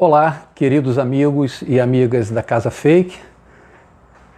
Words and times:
Olá, 0.00 0.42
queridos 0.54 0.96
amigos 0.96 1.64
e 1.66 1.80
amigas 1.80 2.30
da 2.30 2.40
Casa 2.40 2.70
Fake. 2.70 3.18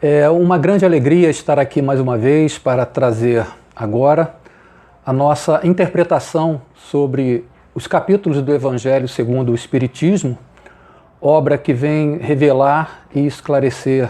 É 0.00 0.26
uma 0.30 0.56
grande 0.56 0.86
alegria 0.86 1.28
estar 1.28 1.58
aqui 1.58 1.82
mais 1.82 2.00
uma 2.00 2.16
vez 2.16 2.56
para 2.56 2.86
trazer 2.86 3.46
agora 3.76 4.36
a 5.04 5.12
nossa 5.12 5.60
interpretação 5.62 6.62
sobre 6.74 7.44
os 7.74 7.86
capítulos 7.86 8.40
do 8.40 8.54
Evangelho 8.54 9.06
segundo 9.06 9.52
o 9.52 9.54
Espiritismo, 9.54 10.38
obra 11.20 11.58
que 11.58 11.74
vem 11.74 12.16
revelar 12.16 13.02
e 13.14 13.26
esclarecer 13.26 14.08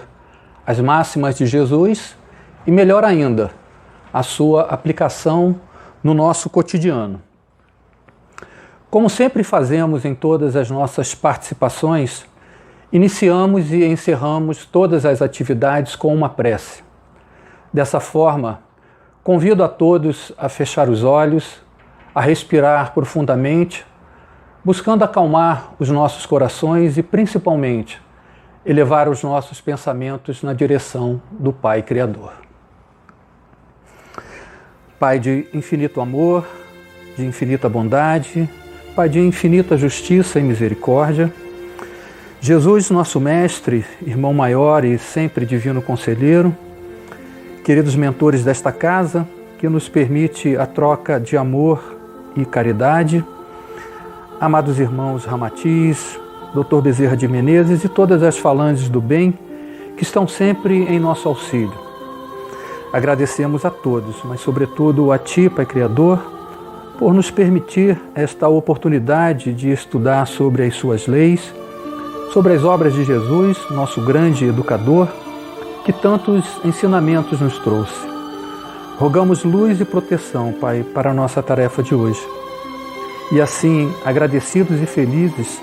as 0.65 0.79
máximas 0.79 1.37
de 1.37 1.47
Jesus 1.47 2.17
e, 2.65 2.71
melhor 2.71 3.03
ainda, 3.03 3.51
a 4.13 4.23
sua 4.23 4.67
aplicação 4.67 5.61
no 6.01 6.15
nosso 6.15 6.49
cotidiano. 6.49 7.21
Como 8.91 9.09
sempre 9.09 9.45
fazemos 9.45 10.05
em 10.05 10.17
todas 10.17 10.57
as 10.57 10.69
nossas 10.69 11.15
participações, 11.15 12.27
iniciamos 12.93 13.73
e 13.73 13.85
encerramos 13.85 14.67
todas 14.67 15.07
as 15.07 15.23
atividades 15.23 15.95
com 15.95 16.13
uma 16.13 16.29
prece. 16.29 16.83
Dessa 17.73 18.01
forma, 18.01 18.61
convido 19.23 19.63
a 19.63 19.69
todos 19.69 20.33
a 20.37 20.49
fechar 20.49 20.89
os 20.89 21.05
olhos, 21.05 21.63
a 22.13 22.21
respirar 22.21 22.93
profundamente, 22.93 23.87
buscando 24.65 25.05
acalmar 25.05 25.73
os 25.79 25.89
nossos 25.89 26.27
corações 26.27 26.99
e, 26.99 27.03
principalmente, 27.03 28.03
elevar 28.67 29.09
os 29.09 29.23
nossos 29.23 29.61
pensamentos 29.61 30.43
na 30.43 30.53
direção 30.53 31.23
do 31.31 31.53
Pai 31.53 31.81
Criador. 31.81 32.33
Pai 34.99 35.21
de 35.21 35.49
infinito 35.55 36.01
amor, 36.01 36.45
de 37.17 37.25
infinita 37.25 37.69
bondade, 37.69 38.51
Pai 38.95 39.09
de 39.09 39.21
infinita 39.21 39.79
justiça 39.79 40.41
e 40.41 40.43
misericórdia, 40.43 41.33
Jesus, 42.41 42.91
nosso 42.91 43.21
Mestre, 43.21 43.85
irmão 44.05 44.35
maior 44.35 44.85
e 44.85 44.99
sempre 44.99 45.47
divino 45.47 45.81
conselheiro, 45.81 46.55
queridos 47.65 47.95
mentores 47.95 48.43
desta 48.43 48.73
casa, 48.73 49.29
que 49.59 49.69
nos 49.69 49.89
permite 49.89 50.57
a 50.57 50.67
troca 50.67 51.21
de 51.21 51.37
amor 51.37 51.99
e 52.37 52.45
caridade, 52.45 53.25
amados 54.41 54.81
irmãos 54.81 55.25
Ramatiz, 55.25 56.19
Dr. 56.53 56.81
Bezerra 56.83 57.17
de 57.17 57.29
Menezes 57.29 57.85
e 57.85 57.89
todas 57.89 58.25
as 58.25 58.39
falanges 58.39 58.89
do 58.89 59.01
bem 59.01 59.39
que 59.97 60.03
estão 60.03 60.27
sempre 60.27 60.83
em 60.83 60.99
nosso 60.99 61.29
auxílio. 61.29 61.79
Agradecemos 62.93 63.65
a 63.65 63.71
todos, 63.71 64.17
mas 64.25 64.41
sobretudo 64.41 65.13
a 65.13 65.19
Ti, 65.19 65.49
Pai 65.49 65.65
Criador, 65.65 66.40
por 67.01 67.15
nos 67.15 67.31
permitir 67.31 67.99
esta 68.15 68.47
oportunidade 68.47 69.55
de 69.55 69.71
estudar 69.71 70.27
sobre 70.27 70.67
as 70.67 70.75
suas 70.75 71.07
leis, 71.07 71.53
sobre 72.31 72.53
as 72.53 72.63
obras 72.63 72.93
de 72.93 73.05
Jesus, 73.05 73.57
nosso 73.71 74.05
grande 74.05 74.45
educador, 74.45 75.09
que 75.83 75.95
tantos 75.95 76.45
ensinamentos 76.63 77.41
nos 77.41 77.59
trouxe. 77.61 78.07
Rogamos 78.99 79.45
luz 79.45 79.81
e 79.81 79.85
proteção, 79.87 80.53
Pai, 80.53 80.85
para 80.95 81.11
a 81.11 81.15
nossa 81.15 81.43
tarefa 81.43 81.83
de 81.83 81.95
hoje. 81.95 82.21
E 83.33 83.41
assim, 83.41 83.91
agradecidos 84.05 84.79
e 84.83 84.85
felizes 84.85 85.59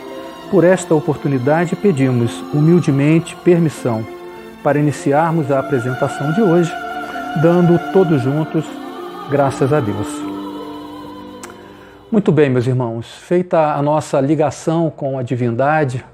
por 0.49 0.63
esta 0.63 0.95
oportunidade, 0.95 1.75
pedimos 1.75 2.41
humildemente 2.51 3.35
permissão 3.43 4.03
para 4.63 4.79
iniciarmos 4.79 5.51
a 5.51 5.59
apresentação 5.59 6.33
de 6.33 6.41
hoje, 6.41 6.73
dando 7.43 7.79
todos 7.93 8.23
juntos 8.23 8.65
graças 9.29 9.71
a 9.71 9.79
Deus. 9.79 10.26
Muito 12.09 12.31
bem, 12.31 12.49
meus 12.49 12.65
irmãos, 12.65 13.05
feita 13.05 13.73
a 13.73 13.81
nossa 13.81 14.21
ligação 14.21 14.89
com 14.89 15.19
a 15.19 15.23
divindade, 15.23 16.05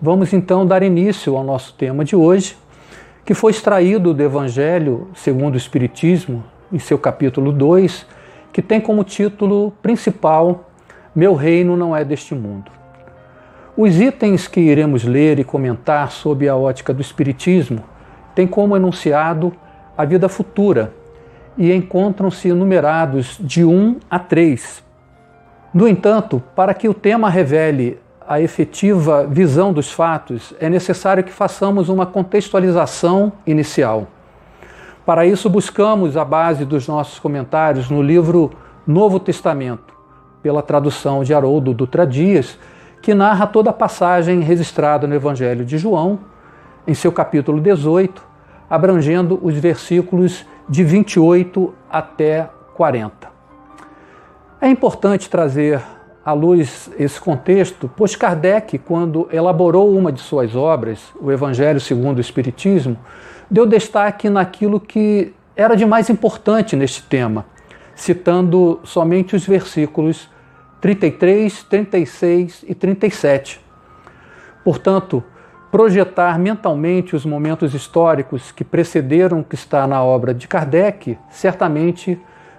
vamos 0.00 0.32
então 0.32 0.66
dar 0.66 0.82
início 0.82 1.36
ao 1.36 1.44
nosso 1.44 1.74
tema 1.74 2.04
de 2.04 2.16
hoje, 2.16 2.56
que 3.24 3.32
foi 3.32 3.52
extraído 3.52 4.12
do 4.12 4.20
Evangelho 4.20 5.10
segundo 5.14 5.54
o 5.54 5.56
Espiritismo, 5.56 6.42
em 6.72 6.78
seu 6.80 6.98
capítulo 6.98 7.52
2, 7.52 8.04
que 8.52 8.60
tem 8.60 8.80
como 8.80 9.04
título 9.04 9.72
principal 9.80 10.68
Meu 11.14 11.34
reino 11.34 11.76
não 11.76 11.96
é 11.96 12.04
deste 12.04 12.34
mundo. 12.34 12.72
Os 13.76 14.00
itens 14.00 14.48
que 14.48 14.58
iremos 14.58 15.04
ler 15.04 15.38
e 15.38 15.44
comentar 15.44 16.10
sob 16.10 16.48
a 16.48 16.56
ótica 16.56 16.92
do 16.92 17.00
Espiritismo 17.00 17.84
têm 18.34 18.48
como 18.48 18.76
enunciado 18.76 19.52
a 19.96 20.04
vida 20.04 20.28
futura 20.28 20.92
e 21.56 21.72
encontram-se 21.72 22.52
numerados 22.52 23.38
de 23.38 23.64
1 23.64 24.00
a 24.10 24.18
3 24.18 24.81
no 25.74 25.88
entanto, 25.88 26.42
para 26.54 26.74
que 26.74 26.88
o 26.88 26.92
tema 26.92 27.30
revele 27.30 27.98
a 28.28 28.40
efetiva 28.40 29.26
visão 29.26 29.72
dos 29.72 29.90
fatos, 29.90 30.54
é 30.60 30.68
necessário 30.68 31.24
que 31.24 31.32
façamos 31.32 31.88
uma 31.88 32.04
contextualização 32.04 33.32
inicial. 33.46 34.06
Para 35.06 35.26
isso, 35.26 35.48
buscamos 35.48 36.16
a 36.16 36.24
base 36.24 36.64
dos 36.64 36.86
nossos 36.86 37.18
comentários 37.18 37.90
no 37.90 38.02
livro 38.02 38.52
Novo 38.86 39.18
Testamento, 39.18 39.94
pela 40.42 40.62
tradução 40.62 41.24
de 41.24 41.32
Haroldo 41.32 41.72
Dutra 41.72 42.06
Dias, 42.06 42.58
que 43.00 43.14
narra 43.14 43.46
toda 43.46 43.70
a 43.70 43.72
passagem 43.72 44.40
registrada 44.40 45.06
no 45.06 45.14
Evangelho 45.14 45.64
de 45.64 45.78
João, 45.78 46.20
em 46.86 46.94
seu 46.94 47.10
capítulo 47.10 47.60
18, 47.60 48.22
abrangendo 48.68 49.40
os 49.42 49.56
versículos 49.56 50.44
de 50.68 50.84
28 50.84 51.74
até 51.90 52.48
40. 52.74 53.31
É 54.62 54.68
importante 54.68 55.28
trazer 55.28 55.82
à 56.24 56.32
luz 56.32 56.88
esse 56.96 57.20
contexto, 57.20 57.90
pois 57.96 58.14
Kardec, 58.14 58.78
quando 58.78 59.28
elaborou 59.32 59.92
uma 59.92 60.12
de 60.12 60.20
suas 60.20 60.54
obras, 60.54 61.12
o 61.20 61.32
Evangelho 61.32 61.80
segundo 61.80 62.18
o 62.18 62.20
Espiritismo, 62.20 62.96
deu 63.50 63.66
destaque 63.66 64.30
naquilo 64.30 64.78
que 64.78 65.34
era 65.56 65.74
de 65.74 65.84
mais 65.84 66.08
importante 66.08 66.76
neste 66.76 67.02
tema, 67.02 67.44
citando 67.96 68.78
somente 68.84 69.34
os 69.34 69.44
versículos 69.44 70.30
33, 70.80 71.64
36 71.64 72.64
e 72.68 72.72
37. 72.72 73.60
Portanto, 74.62 75.24
projetar 75.72 76.38
mentalmente 76.38 77.16
os 77.16 77.26
momentos 77.26 77.74
históricos 77.74 78.52
que 78.52 78.62
precederam 78.62 79.40
o 79.40 79.44
que 79.44 79.56
está 79.56 79.88
na 79.88 80.04
obra 80.04 80.32
de 80.32 80.46
Kardec 80.46 81.18
certamente 81.30 82.16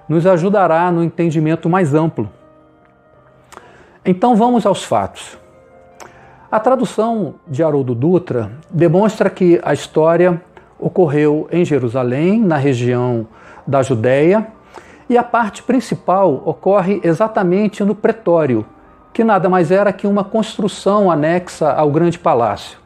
nos 0.08 0.26
ajudará 0.26 0.92
no 0.92 1.04
entendimento 1.04 1.70
mais 1.70 1.94
amplo. 1.94 2.30
Então 4.06 4.36
vamos 4.36 4.66
aos 4.66 4.84
fatos. 4.84 5.38
A 6.52 6.60
tradução 6.60 7.36
de 7.48 7.64
Haroldo 7.64 7.96
Dutra 7.96 8.52
demonstra 8.70 9.30
que 9.30 9.60
a 9.64 9.74
história 9.74 10.42
ocorreu 10.78 11.48
em 11.52 11.64
Jerusalém, 11.64 12.40
na 12.40 12.58
região 12.58 13.26
da 13.66 13.82
Judéia, 13.82 14.48
e 15.10 15.18
a 15.18 15.24
parte 15.24 15.64
principal 15.64 16.44
ocorre 16.46 17.00
exatamente 17.04 17.84
no 17.84 17.96
pretório, 17.96 18.66
que 19.14 19.24
nada 19.24 19.48
mais 19.50 19.72
era 19.72 19.94
que 19.94 20.06
uma 20.06 20.24
construção 20.24 21.10
anexa 21.10 21.72
ao 21.72 21.90
grande 21.90 22.20
palácio. 22.20 22.78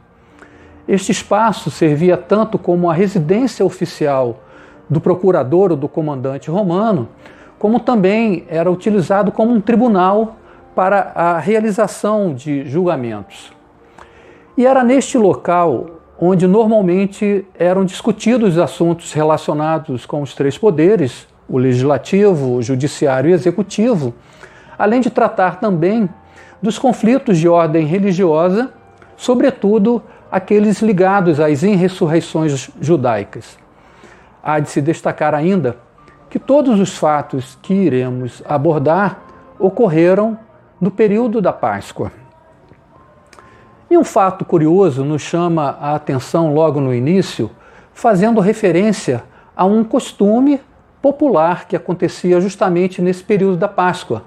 Este 0.88 1.12
espaço 1.12 1.70
servia 1.70 2.16
tanto 2.16 2.58
como 2.58 2.90
a 2.90 2.94
residência 2.94 3.66
oficial 3.66 4.44
do 4.90 5.02
procurador 5.02 5.72
ou 5.72 5.78
do 5.78 5.88
comandante 5.88 6.50
romano, 6.50 7.10
como 7.60 7.80
também 7.80 8.46
era 8.48 8.72
utilizado 8.72 9.32
como 9.32 9.54
um 9.54 9.62
tribunal 9.62 10.38
para 10.76 11.12
a 11.16 11.40
realização 11.40 12.34
de 12.34 12.64
julgamentos. 12.70 13.52
E 14.56 14.66
era 14.66 14.84
neste 14.84 15.18
local 15.18 15.88
onde 16.20 16.48
normalmente 16.48 17.46
eram 17.58 17.86
discutidos 17.86 18.54
os 18.54 18.60
assuntos 18.60 19.14
relacionados 19.14 20.06
com 20.06 20.22
os 20.22 20.34
três 20.34 20.58
poderes, 20.58 21.28
o 21.48 21.58
legislativo, 21.58 22.56
o 22.56 22.62
judiciário 22.62 23.30
e 23.30 23.34
o 23.34 23.36
executivo, 23.36 24.14
além 24.78 25.00
de 25.00 25.10
tratar 25.10 25.60
também 25.60 26.10
dos 26.62 26.78
conflitos 26.80 27.38
de 27.38 27.48
ordem 27.48 27.86
religiosa, 27.86 28.72
sobretudo 29.16 30.02
aqueles 30.32 30.82
ligados 30.82 31.40
às 31.40 31.64
insurreições 31.64 32.70
judaicas. 32.82 33.58
Há 34.48 34.62
de 34.62 34.70
se 34.70 34.82
destacar 34.82 35.36
ainda 35.36 35.76
que 36.30 36.40
todos 36.40 36.80
os 36.80 36.98
fatos 36.98 37.60
que 37.62 37.74
iremos 37.74 38.42
abordar 38.48 39.20
ocorreram 39.60 40.40
no 40.80 40.90
período 40.90 41.42
da 41.42 41.52
Páscoa. 41.52 42.14
E 43.92 43.98
um 43.98 44.06
fato 44.06 44.46
curioso 44.46 45.04
nos 45.04 45.22
chama 45.22 45.78
a 45.82 45.96
atenção 45.96 46.54
logo 46.54 46.80
no 46.80 46.96
início, 46.96 47.52
fazendo 47.94 48.40
referência 48.40 49.22
a 49.54 49.66
um 49.66 49.84
costume 49.84 50.62
popular 51.02 51.68
que 51.68 51.76
acontecia 51.76 52.40
justamente 52.40 53.02
nesse 53.02 53.26
período 53.26 53.58
da 53.58 53.68
Páscoa, 53.68 54.24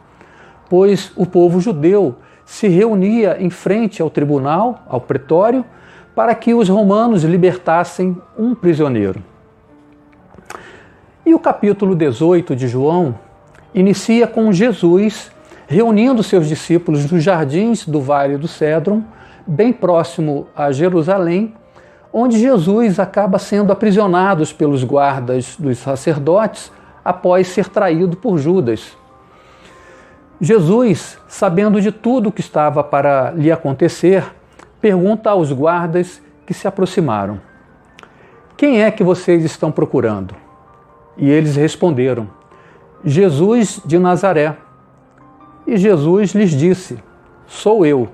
pois 0.69 1.11
o 1.17 1.25
povo 1.25 1.63
judeu 1.63 2.17
se 2.45 2.69
reunia 2.69 3.39
em 3.41 3.49
frente 3.49 4.03
ao 4.03 4.11
tribunal, 4.11 4.83
ao 4.87 5.01
pretório, 5.01 5.65
para 6.15 6.35
que 6.35 6.53
os 6.53 6.69
romanos 6.69 7.25
libertassem 7.25 8.21
um 8.39 8.55
prisioneiro. 8.55 9.30
E 11.31 11.35
o 11.35 11.39
capítulo 11.39 11.95
18 11.95 12.57
de 12.57 12.67
João 12.67 13.15
inicia 13.73 14.27
com 14.27 14.53
Jesus 14.53 15.31
reunindo 15.69 16.25
seus 16.25 16.49
discípulos 16.49 17.09
nos 17.09 17.23
jardins 17.23 17.87
do 17.87 18.01
Vale 18.01 18.37
do 18.37 18.49
Cédron 18.49 19.05
bem 19.47 19.73
próximo 19.73 20.49
a 20.57 20.73
Jerusalém, 20.73 21.55
onde 22.13 22.37
Jesus 22.37 22.99
acaba 22.99 23.39
sendo 23.39 23.71
aprisionado 23.73 24.45
pelos 24.57 24.83
guardas 24.83 25.55
dos 25.57 25.79
sacerdotes 25.79 26.73
após 27.05 27.47
ser 27.47 27.69
traído 27.69 28.17
por 28.17 28.37
Judas. 28.37 28.99
Jesus, 30.41 31.17
sabendo 31.29 31.81
de 31.81 31.93
tudo 31.93 32.31
o 32.31 32.33
que 32.33 32.41
estava 32.41 32.83
para 32.83 33.31
lhe 33.31 33.53
acontecer, 33.53 34.25
pergunta 34.81 35.31
aos 35.31 35.53
guardas 35.53 36.21
que 36.45 36.53
se 36.53 36.67
aproximaram: 36.67 37.41
Quem 38.57 38.83
é 38.83 38.91
que 38.91 39.05
vocês 39.05 39.45
estão 39.45 39.71
procurando? 39.71 40.50
E 41.17 41.31
eles 41.31 41.57
responderam: 41.57 42.29
Jesus 43.05 43.81
de 43.85 43.99
Nazaré. 43.99 44.57
E 45.67 45.77
Jesus 45.77 46.33
lhes 46.33 46.51
disse: 46.51 46.99
Sou 47.47 47.85
eu. 47.85 48.09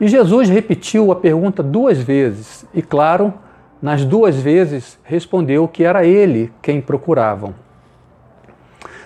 E 0.00 0.08
Jesus 0.08 0.48
repetiu 0.48 1.12
a 1.12 1.16
pergunta 1.16 1.62
duas 1.62 1.98
vezes, 1.98 2.64
e, 2.72 2.80
claro, 2.80 3.34
nas 3.82 4.02
duas 4.04 4.36
vezes 4.36 4.98
respondeu 5.04 5.68
que 5.68 5.84
era 5.84 6.06
ele 6.06 6.50
quem 6.62 6.80
procuravam. 6.80 7.54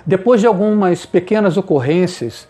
Depois 0.07 0.41
de 0.41 0.47
algumas 0.47 1.05
pequenas 1.05 1.57
ocorrências, 1.57 2.47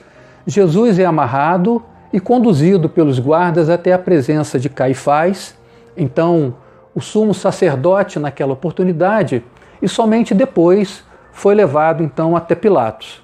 Jesus 0.47 0.99
é 0.99 1.07
amarrado 1.07 1.83
e 2.13 2.21
conduzido 2.21 2.89
pelos 2.89 3.19
guardas 3.19 3.71
até 3.71 3.93
a 3.93 3.99
presença 3.99 4.59
de 4.59 4.69
Caifás, 4.69 5.57
então 5.97 6.55
o 6.95 7.01
sumo 7.01 7.33
sacerdote 7.33 8.19
naquela 8.19 8.53
oportunidade, 8.53 9.43
e 9.85 9.89
somente 9.89 10.35
depois 10.35 11.05
foi 11.31 11.55
levado 11.55 12.03
então 12.03 12.35
até 12.35 12.55
Pilatos. 12.55 13.23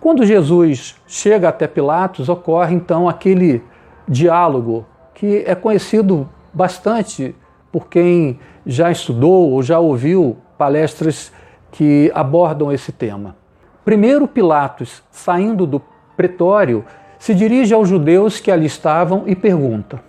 Quando 0.00 0.26
Jesus 0.26 0.96
chega 1.06 1.48
até 1.48 1.68
Pilatos, 1.68 2.28
ocorre 2.28 2.74
então 2.74 3.08
aquele 3.08 3.62
diálogo 4.08 4.84
que 5.14 5.44
é 5.46 5.54
conhecido 5.54 6.28
bastante 6.52 7.36
por 7.70 7.86
quem 7.86 8.40
já 8.66 8.90
estudou 8.90 9.52
ou 9.52 9.62
já 9.62 9.78
ouviu 9.78 10.36
palestras 10.58 11.32
que 11.70 12.10
abordam 12.16 12.72
esse 12.72 12.90
tema. 12.90 13.36
Primeiro, 13.84 14.26
Pilatos, 14.26 15.04
saindo 15.12 15.68
do 15.68 15.80
pretório, 16.16 16.84
se 17.16 17.32
dirige 17.32 17.72
aos 17.72 17.88
judeus 17.88 18.40
que 18.40 18.50
ali 18.50 18.66
estavam 18.66 19.22
e 19.26 19.36
pergunta: 19.36 20.02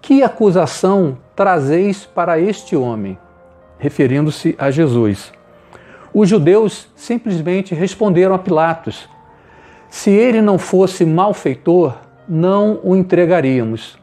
Que 0.00 0.22
acusação 0.22 1.18
trazeis 1.34 2.06
para 2.06 2.38
este 2.38 2.76
homem? 2.76 3.18
Referindo-se 3.78 4.54
a 4.58 4.70
Jesus. 4.70 5.32
Os 6.12 6.28
judeus 6.28 6.88
simplesmente 6.96 7.74
responderam 7.74 8.34
a 8.34 8.38
Pilatos: 8.38 9.08
Se 9.88 10.10
ele 10.10 10.40
não 10.40 10.58
fosse 10.58 11.04
malfeitor, 11.04 11.94
não 12.28 12.80
o 12.82 12.96
entregaríamos. 12.96 13.98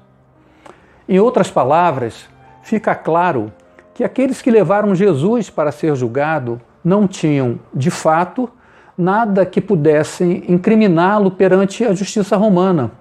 Em 1.08 1.20
outras 1.20 1.52
palavras, 1.52 2.28
fica 2.64 2.96
claro 2.96 3.52
que 3.94 4.04
aqueles 4.04 4.42
que 4.42 4.50
levaram 4.50 4.96
Jesus 4.96 5.50
para 5.50 5.72
ser 5.72 5.96
julgado 5.96 6.60
não 6.84 7.08
tinham, 7.08 7.60
de 7.74 7.92
fato, 7.92 8.50
nada 8.98 9.46
que 9.46 9.62
pudessem 9.62 10.44
incriminá-lo 10.48 11.32
perante 11.32 11.84
a 11.84 11.94
justiça 11.94 12.38
romana. 12.38 12.92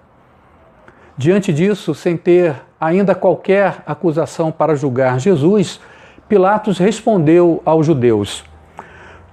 Diante 1.17 1.53
disso, 1.53 1.95
sem 1.95 2.17
ter 2.17 2.57
ainda 2.81 3.15
qualquer 3.15 3.83
acusação 3.87 4.51
para 4.51 4.75
julgar 4.75 5.21
Jesus, 5.21 5.81
Pilatos 6.29 6.79
respondeu 6.79 7.63
aos 7.65 7.87
judeus: 7.87 8.45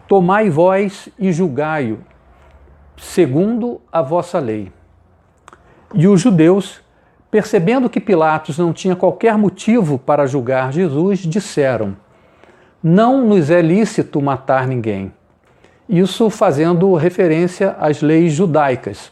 Tomai 0.07 0.49
vós 0.49 1.09
e 1.17 1.31
julgai-o, 1.31 1.99
segundo 2.97 3.81
a 3.91 4.01
vossa 4.01 4.39
lei. 4.39 4.71
E 5.93 6.07
os 6.07 6.21
judeus, 6.21 6.81
percebendo 7.29 7.89
que 7.89 7.99
Pilatos 7.99 8.57
não 8.57 8.71
tinha 8.71 8.95
qualquer 8.95 9.37
motivo 9.37 9.97
para 9.97 10.25
julgar 10.25 10.71
Jesus, 10.71 11.19
disseram: 11.19 11.95
não 12.83 13.23
nos 13.23 13.51
é 13.51 13.61
lícito 13.61 14.19
matar 14.19 14.67
ninguém. 14.67 15.13
Isso 15.87 16.31
fazendo 16.31 16.95
referência 16.95 17.75
às 17.79 18.01
leis 18.01 18.33
judaicas. 18.33 19.11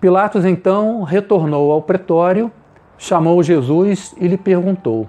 Pilatos 0.00 0.44
então 0.44 1.04
retornou 1.04 1.70
ao 1.70 1.80
pretório, 1.82 2.50
chamou 2.98 3.40
Jesus 3.44 4.12
e 4.18 4.26
lhe 4.26 4.36
perguntou: 4.36 5.08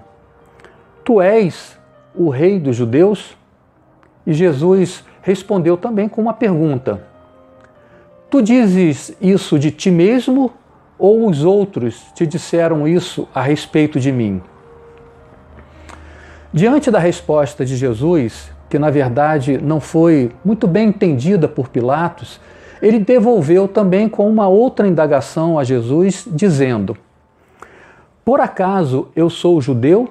Tu 1.04 1.20
és 1.20 1.78
o 2.14 2.30
rei 2.30 2.58
dos 2.58 2.74
judeus? 2.74 3.36
E 4.26 4.32
Jesus 4.32 5.04
respondeu 5.20 5.76
também 5.76 6.08
com 6.08 6.22
uma 6.22 6.32
pergunta: 6.32 7.02
Tu 8.30 8.40
dizes 8.40 9.14
isso 9.20 9.58
de 9.58 9.70
ti 9.70 9.90
mesmo 9.90 10.50
ou 10.98 11.28
os 11.28 11.44
outros 11.44 12.06
te 12.14 12.26
disseram 12.26 12.88
isso 12.88 13.28
a 13.34 13.42
respeito 13.42 14.00
de 14.00 14.10
mim? 14.10 14.40
Diante 16.52 16.90
da 16.90 16.98
resposta 16.98 17.64
de 17.66 17.76
Jesus, 17.76 18.50
que 18.70 18.78
na 18.78 18.88
verdade 18.88 19.58
não 19.58 19.80
foi 19.80 20.30
muito 20.44 20.66
bem 20.66 20.88
entendida 20.88 21.46
por 21.48 21.68
Pilatos, 21.68 22.40
ele 22.80 22.98
devolveu 22.98 23.68
também 23.68 24.08
com 24.08 24.28
uma 24.28 24.48
outra 24.48 24.86
indagação 24.86 25.58
a 25.58 25.64
Jesus, 25.64 26.26
dizendo: 26.30 26.96
Por 28.24 28.40
acaso 28.40 29.08
eu 29.14 29.28
sou 29.28 29.60
judeu? 29.60 30.08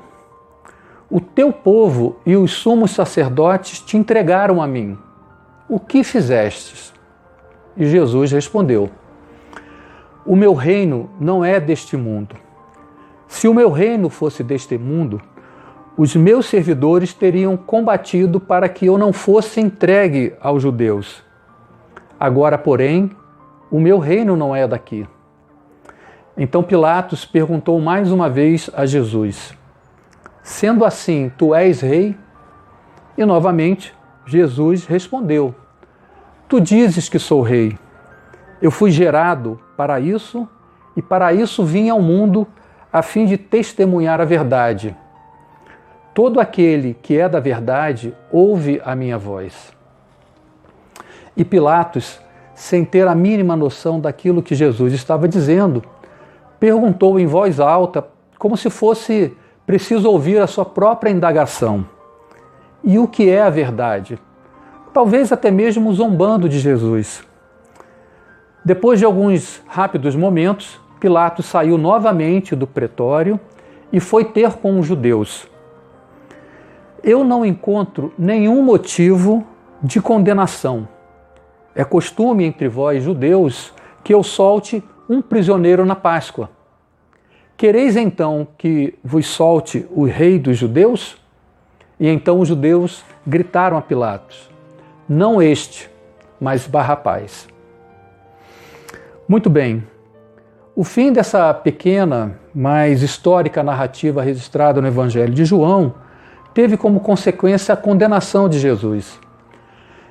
O 1.16 1.22
teu 1.22 1.54
povo 1.54 2.16
e 2.26 2.36
os 2.36 2.54
sumos 2.54 2.90
sacerdotes 2.90 3.80
te 3.80 3.96
entregaram 3.96 4.60
a 4.60 4.66
mim. 4.66 4.98
O 5.70 5.80
que 5.80 6.04
fizestes? 6.04 6.92
E 7.78 7.86
Jesus 7.86 8.32
respondeu: 8.32 8.90
O 10.26 10.36
meu 10.36 10.56
reino 10.56 11.12
não 11.20 11.46
é 11.46 11.60
deste 11.60 11.96
mundo. 11.96 12.36
Se 13.28 13.48
o 13.48 13.54
meu 13.54 13.70
reino 13.70 14.10
fosse 14.10 14.44
deste 14.44 14.76
mundo, 14.76 15.22
os 15.96 16.16
meus 16.16 16.48
servidores 16.48 17.14
teriam 17.14 17.56
combatido 17.56 18.40
para 18.40 18.68
que 18.68 18.88
eu 18.88 18.98
não 18.98 19.14
fosse 19.14 19.62
entregue 19.62 20.34
aos 20.42 20.64
judeus. 20.64 21.22
Agora, 22.20 22.58
porém, 22.58 23.12
o 23.70 23.80
meu 23.80 24.00
reino 24.00 24.36
não 24.36 24.56
é 24.56 24.68
daqui. 24.68 25.08
Então 26.36 26.64
Pilatos 26.64 27.24
perguntou 27.24 27.80
mais 27.80 28.12
uma 28.12 28.32
vez 28.32 28.68
a 28.74 28.88
Jesus: 28.88 29.56
Sendo 30.44 30.84
assim, 30.84 31.32
tu 31.38 31.56
és 31.56 31.80
rei? 31.80 32.18
E 33.18 33.26
novamente 33.26 33.96
Jesus 34.26 34.86
respondeu: 34.86 35.56
Tu 36.50 36.60
dizes 36.60 37.08
que 37.08 37.18
sou 37.18 37.42
rei. 37.42 37.78
Eu 38.62 38.70
fui 38.70 38.92
gerado 38.92 39.60
para 39.78 40.00
isso 40.00 40.48
e 40.96 41.02
para 41.02 41.34
isso 41.34 41.64
vim 41.64 41.90
ao 41.90 42.02
mundo 42.02 42.46
a 42.92 43.02
fim 43.02 43.26
de 43.26 43.38
testemunhar 43.38 44.20
a 44.20 44.26
verdade. 44.26 44.96
Todo 46.14 46.40
aquele 46.40 46.94
que 47.02 47.18
é 47.18 47.28
da 47.28 47.40
verdade 47.40 48.14
ouve 48.32 48.82
a 48.86 48.96
minha 48.96 49.18
voz. 49.18 49.74
E 51.36 51.44
Pilatos, 51.44 52.20
sem 52.54 52.86
ter 52.86 53.08
a 53.08 53.16
mínima 53.16 53.56
noção 53.56 54.00
daquilo 54.00 54.44
que 54.44 54.54
Jesus 54.54 54.94
estava 54.94 55.28
dizendo, 55.28 55.84
perguntou 56.60 57.20
em 57.20 57.26
voz 57.26 57.60
alta, 57.60 58.08
como 58.38 58.56
se 58.56 58.70
fosse 58.70 59.36
preciso 59.66 60.10
ouvir 60.10 60.40
a 60.40 60.48
sua 60.48 60.66
própria 60.66 61.10
indagação: 61.10 61.86
E 62.84 62.98
o 62.98 63.08
que 63.08 63.30
é 63.30 63.42
a 63.42 63.50
verdade? 63.50 64.20
Talvez 64.94 65.32
até 65.32 65.50
mesmo 65.50 65.94
zombando 65.94 66.48
de 66.48 66.60
Jesus. 66.60 67.24
Depois 68.64 69.00
de 69.00 69.06
alguns 69.06 69.62
rápidos 69.68 70.16
momentos, 70.16 70.80
Pilatos 71.00 71.46
saiu 71.46 71.78
novamente 71.78 72.56
do 72.56 72.66
pretório 72.66 73.40
e 73.92 74.00
foi 74.00 74.24
ter 74.24 74.54
com 74.54 74.80
os 74.80 74.86
judeus 74.86 75.52
eu 77.04 77.24
não 77.26 77.46
encontro 77.46 78.14
nenhum 78.18 78.64
motivo 78.64 79.46
de 79.82 80.02
condenação. 80.02 80.88
É 81.76 81.84
costume 81.84 82.46
entre 82.46 82.70
vós, 82.70 83.04
judeus, 83.04 83.74
que 84.04 84.14
eu 84.14 84.24
solte 84.24 84.82
um 85.10 85.22
prisioneiro 85.22 85.86
na 85.86 85.96
Páscoa. 85.96 86.50
Quereis 87.64 87.96
então 87.96 88.46
que 88.58 88.94
vos 89.02 89.26
solte 89.26 89.88
o 89.90 90.04
rei 90.04 90.38
dos 90.38 90.58
judeus? 90.58 91.16
E 91.98 92.10
então 92.10 92.42
os 92.42 92.50
judeus 92.50 93.06
gritaram 93.26 93.78
a 93.78 93.82
Pilatos: 93.82 94.50
Não 95.08 95.42
este, 95.42 95.90
mas 96.42 96.68
Barrapás. 96.68 97.48
Muito 99.26 99.50
bem. 99.50 99.82
O 100.76 100.84
fim 100.84 101.14
dessa 101.14 101.54
pequena, 101.54 102.38
mas 102.54 103.02
histórica 103.02 103.64
narrativa 103.64 104.22
registrada 104.22 104.82
no 104.82 104.88
Evangelho 104.90 105.34
de 105.34 105.46
João 105.46 105.94
teve 106.54 106.76
como 106.76 107.00
consequência 107.00 107.72
a 107.72 107.78
condenação 107.78 108.50
de 108.50 108.60
Jesus. 108.60 109.18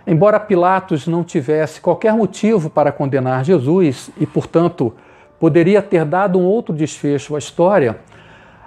Embora 0.06 0.40
Pilatos 0.40 1.06
não 1.06 1.22
tivesse 1.22 1.82
qualquer 1.82 2.14
motivo 2.14 2.70
para 2.70 2.90
condenar 2.90 3.44
Jesus 3.44 4.10
e, 4.18 4.24
portanto, 4.24 4.94
poderia 5.42 5.82
ter 5.82 6.04
dado 6.04 6.38
um 6.38 6.44
outro 6.44 6.72
desfecho 6.72 7.34
à 7.34 7.38
história, 7.40 7.98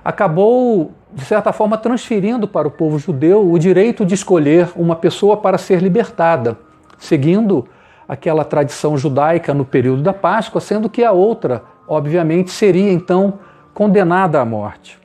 acabou, 0.03 0.91
de 1.13 1.23
certa 1.23 1.53
forma, 1.53 1.77
transferindo 1.77 2.49
para 2.49 2.67
o 2.67 2.71
povo 2.71 2.99
judeu 2.99 3.49
o 3.49 3.57
direito 3.57 4.05
de 4.05 4.13
escolher 4.13 4.67
uma 4.75 4.97
pessoa 4.97 5.37
para 5.37 5.57
ser 5.57 5.81
libertada, 5.81 6.59
seguindo 6.97 7.65
aquela 8.05 8.43
tradição 8.43 8.97
judaica 8.97 9.53
no 9.53 9.63
período 9.63 10.01
da 10.01 10.11
Páscoa, 10.11 10.59
sendo 10.59 10.89
que 10.89 11.01
a 11.01 11.13
outra 11.13 11.63
obviamente, 11.87 12.51
seria 12.51 12.91
então 12.91 13.35
condenada 13.73 14.41
à 14.41 14.43
morte. 14.43 14.99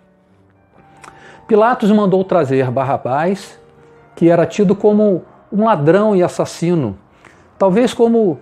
Pilatos 1.47 1.93
mandou 1.93 2.25
trazer 2.25 2.69
Barrabás, 2.69 3.57
que 4.17 4.29
era 4.29 4.45
tido 4.45 4.75
como 4.75 5.23
um 5.53 5.65
ladrão 5.65 6.17
e 6.17 6.23
assassino, 6.25 6.99
talvez 7.57 7.93
como 7.93 8.41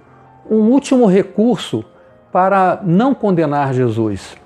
um 0.51 0.71
último 0.71 1.05
recurso 1.05 1.85
para 2.33 2.81
não 2.83 3.15
condenar 3.15 3.73
Jesus. 3.73 4.37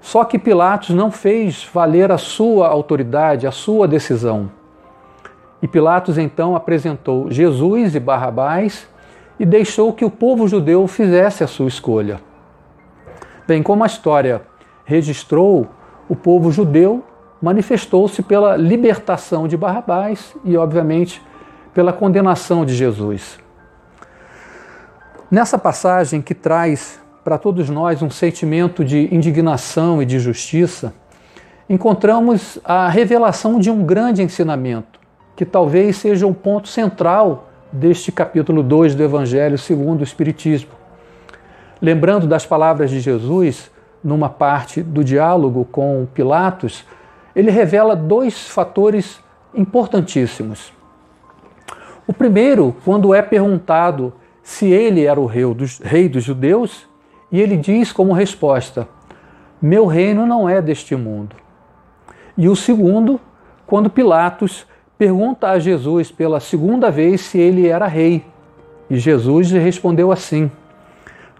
Só 0.00 0.24
que 0.24 0.38
Pilatos 0.38 0.90
não 0.90 1.10
fez 1.10 1.68
valer 1.72 2.12
a 2.12 2.18
sua 2.18 2.68
autoridade, 2.68 3.46
a 3.46 3.50
sua 3.50 3.88
decisão. 3.88 4.50
E 5.60 5.66
Pilatos 5.66 6.18
então 6.18 6.54
apresentou 6.54 7.30
Jesus 7.30 7.94
e 7.94 8.00
Barrabás 8.00 8.88
e 9.38 9.44
deixou 9.44 9.92
que 9.92 10.04
o 10.04 10.10
povo 10.10 10.46
judeu 10.46 10.86
fizesse 10.86 11.42
a 11.42 11.46
sua 11.46 11.68
escolha. 11.68 12.20
Bem, 13.46 13.62
como 13.62 13.82
a 13.82 13.86
história 13.86 14.42
registrou, 14.84 15.66
o 16.08 16.16
povo 16.16 16.50
judeu 16.50 17.04
manifestou-se 17.40 18.22
pela 18.22 18.56
libertação 18.56 19.46
de 19.46 19.56
Barrabás 19.56 20.34
e, 20.44 20.56
obviamente, 20.56 21.22
pela 21.74 21.92
condenação 21.92 22.64
de 22.64 22.74
Jesus. 22.74 23.38
Nessa 25.28 25.58
passagem 25.58 26.22
que 26.22 26.36
traz 26.36 27.00
para 27.24 27.36
todos 27.36 27.68
nós 27.68 28.00
um 28.00 28.08
sentimento 28.08 28.84
de 28.84 29.12
indignação 29.12 30.00
e 30.00 30.06
de 30.06 30.20
justiça, 30.20 30.94
encontramos 31.68 32.60
a 32.64 32.88
revelação 32.88 33.58
de 33.58 33.68
um 33.68 33.84
grande 33.84 34.22
ensinamento, 34.22 35.00
que 35.34 35.44
talvez 35.44 35.96
seja 35.96 36.28
um 36.28 36.32
ponto 36.32 36.68
central 36.68 37.48
deste 37.72 38.12
capítulo 38.12 38.62
2 38.62 38.94
do 38.94 39.02
Evangelho 39.02 39.58
segundo 39.58 40.02
o 40.02 40.04
Espiritismo. 40.04 40.70
Lembrando 41.82 42.28
das 42.28 42.46
palavras 42.46 42.88
de 42.88 43.00
Jesus, 43.00 43.68
numa 44.04 44.28
parte 44.28 44.80
do 44.80 45.02
diálogo 45.02 45.64
com 45.72 46.06
Pilatos, 46.14 46.84
ele 47.34 47.50
revela 47.50 47.96
dois 47.96 48.46
fatores 48.46 49.18
importantíssimos. 49.52 50.72
O 52.06 52.12
primeiro, 52.12 52.76
quando 52.84 53.12
é 53.12 53.20
perguntado 53.20 54.12
se 54.46 54.70
ele 54.70 55.04
era 55.04 55.20
o 55.20 55.26
rei 55.26 55.44
dos, 55.52 55.80
rei 55.80 56.08
dos 56.08 56.22
judeus, 56.22 56.88
e 57.32 57.40
ele 57.40 57.56
diz 57.56 57.90
como 57.90 58.12
resposta: 58.12 58.88
Meu 59.60 59.86
reino 59.86 60.24
não 60.24 60.48
é 60.48 60.62
deste 60.62 60.94
mundo. 60.94 61.34
E 62.38 62.48
o 62.48 62.54
segundo, 62.54 63.20
quando 63.66 63.90
Pilatos 63.90 64.64
pergunta 64.96 65.50
a 65.50 65.58
Jesus 65.58 66.12
pela 66.12 66.38
segunda 66.38 66.92
vez 66.92 67.22
se 67.22 67.38
ele 67.38 67.66
era 67.66 67.88
rei. 67.88 68.24
E 68.88 68.96
Jesus 68.96 69.50
lhe 69.50 69.58
respondeu 69.58 70.12
assim: 70.12 70.48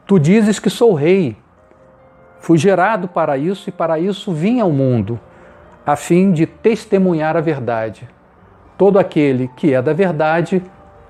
Tu 0.05 0.19
dizes 0.19 0.59
que 0.59 0.69
sou 0.69 0.93
rei. 0.93 1.37
Fui 2.41 2.59
gerado 2.59 3.07
para 3.07 3.39
isso 3.39 3.69
e 3.69 3.73
para 3.73 4.01
isso 4.01 4.33
vim 4.33 4.59
ao 4.59 4.73
mundo, 4.73 5.19
a 5.87 5.95
fim 5.95 6.33
de 6.33 6.45
testemunhar 6.45 7.37
a 7.37 7.41
verdade. 7.41 8.09
Todo 8.77 8.99
aquele 8.99 9.47
que 9.57 9.73
é 9.73 9.81
da 9.81 9.93
verdade 9.93 10.61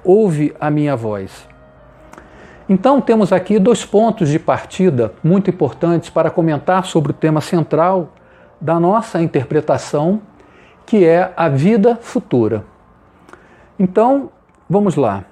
ouve 0.05 0.55
a 0.61 0.71
minha 0.71 0.95
voz. 0.95 1.56
Então, 2.69 3.01
temos 3.01 3.33
aqui 3.33 3.61
dois 3.61 3.85
pontos 3.85 4.29
de 4.29 4.41
partida 4.41 5.13
muito 5.23 5.49
importantes 5.51 6.11
para 6.11 6.31
comentar 6.31 6.85
sobre 6.85 7.13
o 7.13 7.15
tema 7.15 7.41
central 7.41 8.09
da 8.61 8.81
nossa 8.81 9.23
interpretação, 9.23 10.21
que 10.85 11.05
é 11.05 11.33
a 11.37 11.49
vida 11.49 11.97
futura. 12.01 12.65
Então, 13.79 14.31
vamos 14.69 14.97
lá. 14.97 15.25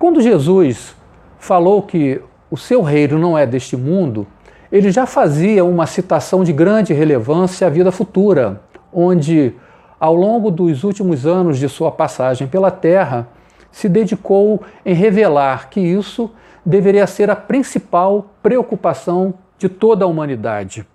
Quando 0.00 0.20
Jesus 0.20 0.96
falou 1.38 1.80
que 1.82 2.20
o 2.50 2.56
seu 2.56 2.82
reino 2.82 3.20
não 3.20 3.38
é 3.38 3.46
deste 3.46 3.76
mundo, 3.76 4.26
ele 4.72 4.90
já 4.90 5.06
fazia 5.06 5.64
uma 5.64 5.86
citação 5.86 6.42
de 6.42 6.52
grande 6.52 6.92
relevância 6.92 7.68
à 7.68 7.70
vida 7.70 7.92
futura, 7.92 8.60
onde 8.92 9.54
ao 10.00 10.14
longo 10.14 10.50
dos 10.50 10.82
últimos 10.82 11.24
anos 11.24 11.56
de 11.56 11.68
sua 11.68 11.92
passagem 11.92 12.48
pela 12.48 12.72
Terra, 12.72 13.28
se 13.70 13.88
dedicou 13.88 14.62
em 14.84 14.92
revelar 14.92 15.70
que 15.70 15.80
isso 15.80 16.30
deveria 16.64 17.06
ser 17.06 17.30
a 17.30 17.36
principal 17.36 18.30
preocupação 18.42 19.34
de 19.58 19.68
toda 19.68 20.04
a 20.04 20.08
humanidade. 20.08 20.86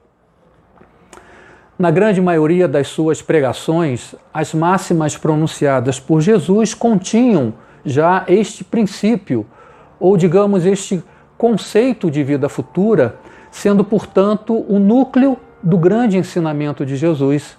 Na 1.78 1.92
grande 1.92 2.20
maioria 2.20 2.68
das 2.68 2.88
suas 2.88 3.22
pregações, 3.22 4.14
as 4.34 4.54
máximas 4.54 5.16
pronunciadas 5.16 6.00
por 6.00 6.20
Jesus 6.20 6.74
continham 6.74 7.54
já 7.86 8.26
este 8.28 8.64
princípio, 8.64 9.46
ou 10.00 10.18
digamos, 10.18 10.66
este 10.66 11.02
conceito 11.38 12.12
de 12.12 12.22
vida 12.22 12.50
futura, 12.50 13.16
sendo, 13.50 13.84
portanto, 13.86 14.66
o 14.68 14.78
núcleo 14.78 15.38
do 15.64 15.78
grande 15.78 16.18
ensinamento 16.18 16.86
de 16.86 16.98
Jesus. 16.98 17.58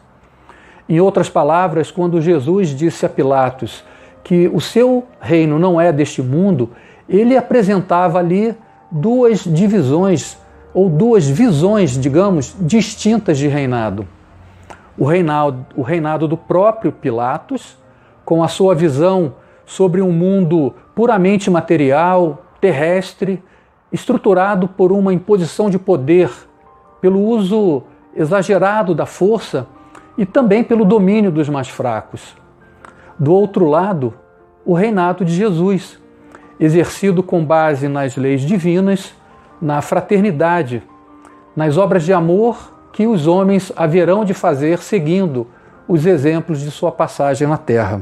Em 0.86 1.00
outras 1.00 1.30
palavras, 1.30 1.90
quando 1.90 2.20
Jesus 2.20 2.68
disse 2.68 3.06
a 3.06 3.08
Pilatos 3.08 3.82
que 4.22 4.48
o 4.52 4.60
seu 4.60 5.06
reino 5.18 5.58
não 5.58 5.80
é 5.80 5.90
deste 5.92 6.20
mundo, 6.20 6.70
ele 7.10 7.36
apresentava 7.36 8.20
ali 8.20 8.56
duas 8.90 9.40
divisões 9.44 10.38
ou 10.72 10.88
duas 10.88 11.28
visões, 11.28 11.98
digamos, 11.98 12.54
distintas 12.60 13.36
de 13.36 13.48
reinado. 13.48 14.06
O 14.96 15.04
reinado, 15.04 15.66
o 15.76 15.82
reinado 15.82 16.28
do 16.28 16.36
próprio 16.36 16.92
Pilatos, 16.92 17.76
com 18.24 18.44
a 18.44 18.48
sua 18.48 18.74
visão 18.74 19.34
sobre 19.66 20.00
um 20.00 20.12
mundo 20.12 20.72
puramente 20.94 21.50
material, 21.50 22.44
terrestre, 22.60 23.42
estruturado 23.92 24.68
por 24.68 24.92
uma 24.92 25.12
imposição 25.12 25.68
de 25.68 25.78
poder, 25.78 26.30
pelo 27.00 27.20
uso 27.20 27.82
exagerado 28.14 28.94
da 28.94 29.06
força 29.06 29.66
e 30.16 30.24
também 30.24 30.62
pelo 30.62 30.84
domínio 30.84 31.32
dos 31.32 31.48
mais 31.48 31.68
fracos. 31.68 32.36
Do 33.18 33.32
outro 33.32 33.66
lado, 33.66 34.14
o 34.64 34.74
reinado 34.74 35.24
de 35.24 35.32
Jesus, 35.32 35.99
exercido 36.60 37.22
com 37.22 37.42
base 37.42 37.88
nas 37.88 38.16
leis 38.16 38.42
divinas, 38.42 39.14
na 39.60 39.80
fraternidade, 39.80 40.82
nas 41.56 41.78
obras 41.78 42.04
de 42.04 42.12
amor 42.12 42.72
que 42.92 43.06
os 43.06 43.26
homens 43.26 43.72
haverão 43.74 44.24
de 44.24 44.34
fazer 44.34 44.78
seguindo 44.78 45.46
os 45.88 46.04
exemplos 46.04 46.60
de 46.60 46.70
sua 46.70 46.92
passagem 46.92 47.48
na 47.48 47.56
terra. 47.56 48.00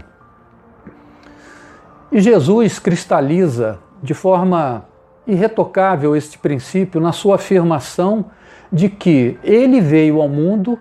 E 2.10 2.20
Jesus 2.20 2.78
cristaliza 2.78 3.78
de 4.02 4.12
forma 4.12 4.84
irretocável 5.26 6.16
este 6.16 6.38
princípio 6.38 7.00
na 7.00 7.12
sua 7.12 7.36
afirmação 7.36 8.26
de 8.72 8.88
que 8.88 9.38
ele 9.44 9.80
veio 9.80 10.20
ao 10.20 10.28
mundo 10.28 10.78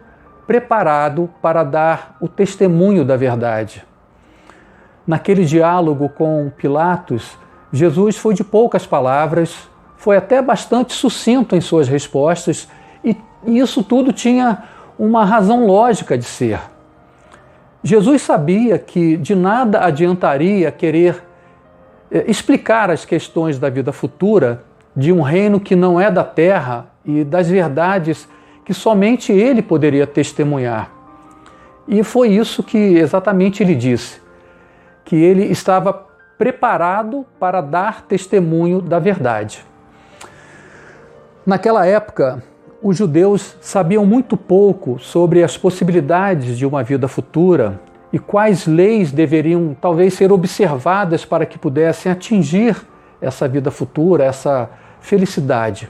preparado 0.47 1.29
para 1.41 1.63
dar 1.63 2.15
o 2.21 2.27
testemunho 2.27 3.03
da 3.03 3.17
verdade. 3.17 3.85
Naquele 5.05 5.45
diálogo 5.45 6.09
com 6.09 6.49
Pilatos, 6.57 7.37
Jesus 7.71 8.17
foi 8.17 8.33
de 8.33 8.43
poucas 8.43 8.85
palavras, 8.85 9.69
foi 9.97 10.17
até 10.17 10.41
bastante 10.41 10.93
sucinto 10.93 11.55
em 11.55 11.61
suas 11.61 11.87
respostas, 11.87 12.67
e 13.03 13.17
isso 13.45 13.83
tudo 13.83 14.11
tinha 14.11 14.63
uma 14.97 15.25
razão 15.25 15.65
lógica 15.65 16.17
de 16.17 16.25
ser. 16.25 16.59
Jesus 17.83 18.21
sabia 18.21 18.77
que 18.79 19.17
de 19.17 19.35
nada 19.35 19.85
adiantaria 19.85 20.71
querer 20.71 21.23
eh, 22.11 22.25
explicar 22.27 22.89
as 22.89 23.05
questões 23.05 23.59
da 23.59 23.69
vida 23.69 23.91
futura 23.91 24.63
de 24.95 25.13
um 25.13 25.21
reino 25.21 25.59
que 25.59 25.75
não 25.75 26.01
é 26.01 26.09
da 26.09 26.23
terra 26.23 26.87
e 27.05 27.23
das 27.23 27.47
verdades 27.49 28.27
que 28.65 28.73
somente 28.73 29.31
ele 29.31 29.61
poderia 29.61 30.07
testemunhar. 30.07 30.91
E 31.87 32.03
foi 32.03 32.29
isso 32.29 32.63
que 32.63 32.77
exatamente 32.77 33.63
ele 33.63 33.75
disse: 33.75 34.19
que 35.05 35.15
ele 35.15 35.45
estava 35.45 36.06
preparado 36.37 37.25
para 37.39 37.61
dar 37.61 38.03
testemunho 38.03 38.81
da 38.81 38.99
verdade. 38.99 39.65
Naquela 41.45 41.85
época, 41.85 42.43
os 42.81 42.97
judeus 42.97 43.55
sabiam 43.59 44.05
muito 44.05 44.37
pouco 44.37 44.99
sobre 44.99 45.43
as 45.43 45.57
possibilidades 45.57 46.57
de 46.57 46.65
uma 46.65 46.83
vida 46.83 47.07
futura 47.07 47.79
e 48.13 48.19
quais 48.19 48.67
leis 48.67 49.11
deveriam 49.11 49.75
talvez 49.79 50.13
ser 50.13 50.31
observadas 50.31 51.25
para 51.25 51.45
que 51.45 51.57
pudessem 51.57 52.11
atingir 52.11 52.75
essa 53.19 53.47
vida 53.47 53.71
futura, 53.71 54.23
essa 54.25 54.69
felicidade. 55.01 55.89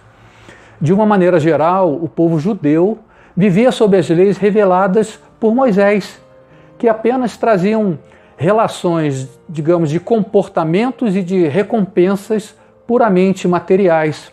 De 0.79 0.93
uma 0.93 1.05
maneira 1.05 1.39
geral, 1.39 1.93
o 1.93 2.07
povo 2.07 2.39
judeu 2.39 2.99
vivia 3.35 3.71
sob 3.71 3.97
as 3.97 4.09
leis 4.09 4.37
reveladas 4.37 5.19
por 5.39 5.53
Moisés, 5.53 6.19
que 6.77 6.87
apenas 6.87 7.35
traziam 7.35 7.99
relações, 8.37 9.27
digamos, 9.49 9.89
de 9.89 9.99
comportamentos 9.99 11.15
e 11.15 11.23
de 11.23 11.47
recompensas 11.47 12.55
puramente 12.85 13.47
materiais. 13.47 14.31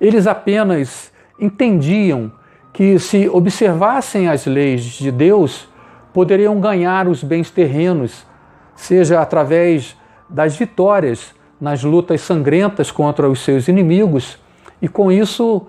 Eles 0.00 0.26
apenas 0.26 1.12
entendiam 1.38 2.32
que, 2.72 2.98
se 2.98 3.28
observassem 3.28 4.28
as 4.28 4.46
leis 4.46 4.82
de 4.82 5.12
Deus, 5.12 5.68
poderiam 6.12 6.58
ganhar 6.58 7.06
os 7.06 7.22
bens 7.22 7.50
terrenos, 7.50 8.26
seja 8.74 9.20
através 9.20 9.96
das 10.28 10.56
vitórias 10.56 11.34
nas 11.60 11.84
lutas 11.84 12.22
sangrentas 12.22 12.90
contra 12.90 13.28
os 13.28 13.44
seus 13.44 13.68
inimigos, 13.68 14.38
e 14.80 14.88
com 14.88 15.12
isso 15.12 15.66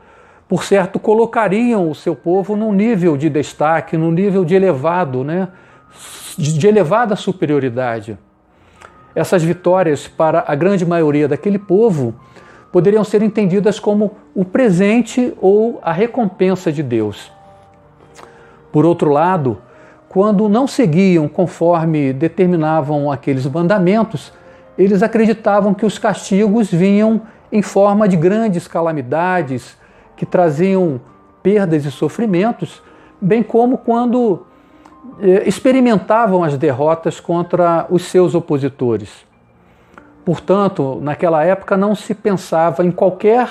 por 0.47 0.63
certo, 0.63 0.99
colocariam 0.99 1.89
o 1.89 1.95
seu 1.95 2.15
povo 2.15 2.55
num 2.55 2.71
nível 2.71 3.17
de 3.17 3.29
destaque, 3.29 3.97
num 3.97 4.11
nível 4.11 4.45
de 4.45 4.53
elevado, 4.53 5.23
né? 5.23 5.47
De 6.37 6.67
elevada 6.67 7.15
superioridade. 7.15 8.17
Essas 9.15 9.43
vitórias, 9.43 10.07
para 10.07 10.43
a 10.45 10.55
grande 10.55 10.85
maioria 10.85 11.27
daquele 11.27 11.57
povo, 11.57 12.13
poderiam 12.71 13.03
ser 13.03 13.21
entendidas 13.21 13.79
como 13.79 14.17
o 14.33 14.43
presente 14.43 15.33
ou 15.39 15.79
a 15.81 15.93
recompensa 15.93 16.71
de 16.71 16.83
Deus. 16.83 17.31
Por 18.71 18.85
outro 18.85 19.09
lado, 19.09 19.61
quando 20.09 20.49
não 20.49 20.67
seguiam 20.67 21.29
conforme 21.29 22.11
determinavam 22.11 23.09
aqueles 23.09 23.45
mandamentos, 23.45 24.33
eles 24.77 25.01
acreditavam 25.01 25.73
que 25.73 25.85
os 25.85 25.97
castigos 25.97 26.69
vinham 26.69 27.21
em 27.51 27.61
forma 27.61 28.07
de 28.07 28.17
grandes 28.17 28.67
calamidades 28.67 29.77
que 30.17 30.25
traziam 30.25 30.99
perdas 31.41 31.85
e 31.85 31.91
sofrimentos, 31.91 32.81
bem 33.21 33.41
como 33.41 33.77
quando 33.77 34.45
experimentavam 35.45 36.43
as 36.43 36.57
derrotas 36.57 37.19
contra 37.19 37.85
os 37.89 38.03
seus 38.03 38.35
opositores. 38.35 39.25
Portanto, 40.23 40.99
naquela 41.01 41.43
época 41.43 41.77
não 41.77 41.93
se 41.95 42.13
pensava 42.13 42.83
em 42.83 42.91
qualquer 42.91 43.47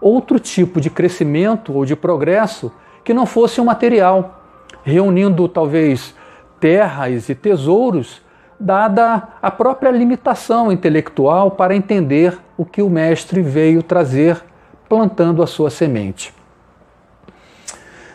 outro 0.00 0.38
tipo 0.38 0.80
de 0.80 0.88
crescimento 0.88 1.72
ou 1.72 1.84
de 1.84 1.96
progresso 1.96 2.72
que 3.04 3.12
não 3.12 3.26
fosse 3.26 3.60
o 3.60 3.64
material, 3.64 4.42
reunindo 4.84 5.48
talvez 5.48 6.14
terras 6.60 7.28
e 7.28 7.34
tesouros, 7.34 8.22
dada 8.58 9.28
a 9.42 9.50
própria 9.50 9.90
limitação 9.90 10.70
intelectual 10.70 11.50
para 11.50 11.74
entender 11.74 12.38
o 12.56 12.64
que 12.64 12.80
o 12.80 12.88
Mestre 12.88 13.42
veio 13.42 13.82
trazer 13.82 14.40
plantando 14.88 15.42
a 15.42 15.46
sua 15.46 15.70
semente. 15.70 16.32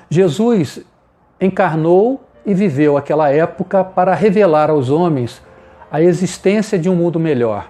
Jesus 0.10 0.80
encarnou 1.42 2.27
e 2.48 2.54
viveu 2.54 2.96
aquela 2.96 3.30
época 3.30 3.84
para 3.84 4.16
revelar 4.16 4.70
aos 4.70 4.90
homens 4.90 5.42
a 5.92 6.02
existência 6.02 6.80
de 6.80 6.90
um 6.90 6.96
mundo 6.96 7.20
melhor, 7.20 7.70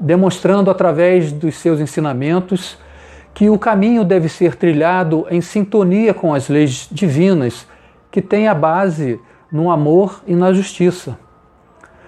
demonstrando 0.00 0.70
através 0.70 1.30
dos 1.30 1.56
seus 1.56 1.78
ensinamentos 1.78 2.78
que 3.34 3.50
o 3.50 3.58
caminho 3.58 4.02
deve 4.04 4.30
ser 4.30 4.56
trilhado 4.56 5.26
em 5.30 5.42
sintonia 5.42 6.14
com 6.14 6.32
as 6.32 6.48
leis 6.48 6.88
divinas, 6.90 7.66
que 8.10 8.22
têm 8.22 8.48
a 8.48 8.54
base 8.54 9.20
no 9.52 9.70
amor 9.70 10.22
e 10.26 10.34
na 10.34 10.54
justiça. 10.54 11.18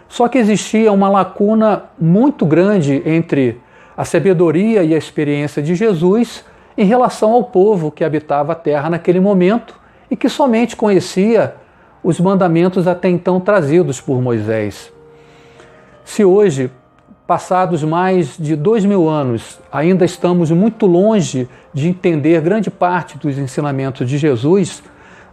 Só 0.09 0.27
que 0.27 0.39
existia 0.39 0.91
uma 0.91 1.11
lacuna 1.11 1.85
muito 1.99 2.47
grande 2.47 3.03
entre 3.05 3.61
a 3.95 4.07
sabedoria 4.07 4.83
e 4.83 4.95
a 4.95 4.99
experiência 4.99 5.63
de 5.63 5.75
Jesus 5.75 6.45
em 6.79 6.87
relação 6.87 7.33
ao 7.33 7.45
povo 7.45 7.91
que 7.91 8.03
habitava 8.03 8.53
a 8.53 8.57
terra 8.57 8.89
naquele 8.89 9.21
momento 9.21 9.79
e 10.11 10.17
que 10.17 10.31
somente 10.31 10.75
conhecia 10.75 11.60
os 12.03 12.19
mandamentos 12.19 12.87
até 12.87 13.09
então 13.09 13.41
trazidos 13.41 14.01
por 14.01 14.21
Moisés. 14.21 14.93
Se 16.05 16.25
hoje, 16.25 16.71
passados 17.27 17.85
mais 17.85 18.37
de 18.37 18.57
dois 18.57 18.85
mil 18.85 19.09
anos, 19.09 19.61
ainda 19.71 20.05
estamos 20.05 20.51
muito 20.51 20.87
longe 20.87 21.49
de 21.73 21.89
entender 21.89 22.41
grande 22.41 22.71
parte 22.71 23.19
dos 23.19 23.39
ensinamentos 23.39 24.09
de 24.09 24.19
Jesus, 24.19 24.83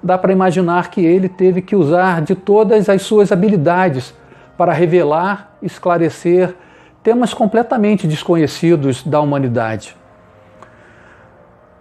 dá 0.04 0.18
para 0.18 0.32
imaginar 0.32 0.92
que 0.92 1.04
ele 1.04 1.28
teve 1.28 1.62
que 1.62 1.76
usar 1.76 2.22
de 2.22 2.36
todas 2.36 2.90
as 2.90 3.02
suas 3.02 3.32
habilidades 3.32 4.14
para 4.58 4.74
revelar, 4.74 5.58
esclarecer 5.62 6.56
temas 7.02 7.34
completamente 7.34 8.06
desconhecidos 8.06 9.04
da 9.04 9.20
humanidade. 9.22 9.96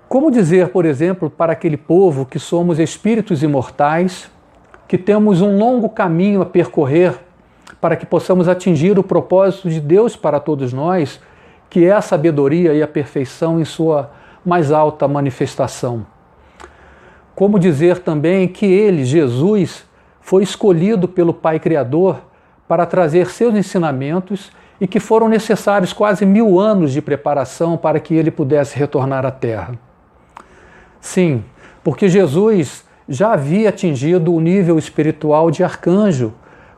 Como 0.08 0.30
dizer, 0.30 0.68
por 0.68 0.86
exemplo, 0.86 1.28
para 1.28 1.52
aquele 1.52 1.76
povo 1.76 2.24
que 2.24 2.38
somos 2.38 2.78
espíritos 2.78 3.42
imortais, 3.42 4.30
que 4.88 4.96
temos 4.96 5.40
um 5.40 5.58
longo 5.58 5.88
caminho 5.88 6.42
a 6.42 6.46
percorrer 6.46 7.18
para 7.80 7.96
que 7.96 8.06
possamos 8.06 8.48
atingir 8.48 8.98
o 8.98 9.02
propósito 9.02 9.68
de 9.68 9.80
Deus 9.80 10.16
para 10.16 10.40
todos 10.40 10.72
nós, 10.72 11.20
que 11.68 11.84
é 11.84 11.92
a 11.92 12.00
sabedoria 12.00 12.72
e 12.72 12.82
a 12.82 12.88
perfeição 12.88 13.60
em 13.60 13.64
sua 13.64 14.10
mais 14.44 14.70
alta 14.70 15.08
manifestação. 15.08 16.06
Como 17.34 17.58
dizer 17.58 17.98
também 17.98 18.48
que 18.48 18.64
ele, 18.64 19.04
Jesus, 19.04 19.84
foi 20.20 20.42
escolhido 20.42 21.06
pelo 21.06 21.34
Pai 21.34 21.58
Criador 21.58 22.22
para 22.66 22.86
trazer 22.86 23.26
seus 23.26 23.54
ensinamentos 23.54 24.50
e 24.80 24.86
que 24.86 25.00
foram 25.00 25.28
necessários 25.28 25.92
quase 25.92 26.24
mil 26.24 26.58
anos 26.58 26.92
de 26.92 27.02
preparação 27.02 27.76
para 27.76 28.00
que 28.00 28.14
ele 28.14 28.30
pudesse 28.30 28.78
retornar 28.78 29.26
à 29.26 29.30
Terra. 29.30 29.74
Sim, 31.00 31.44
porque 31.84 32.08
Jesus 32.08 32.85
já 33.08 33.32
havia 33.32 33.68
atingido 33.68 34.34
o 34.34 34.40
nível 34.40 34.78
espiritual 34.78 35.50
de 35.50 35.62
arcanjo 35.62 36.32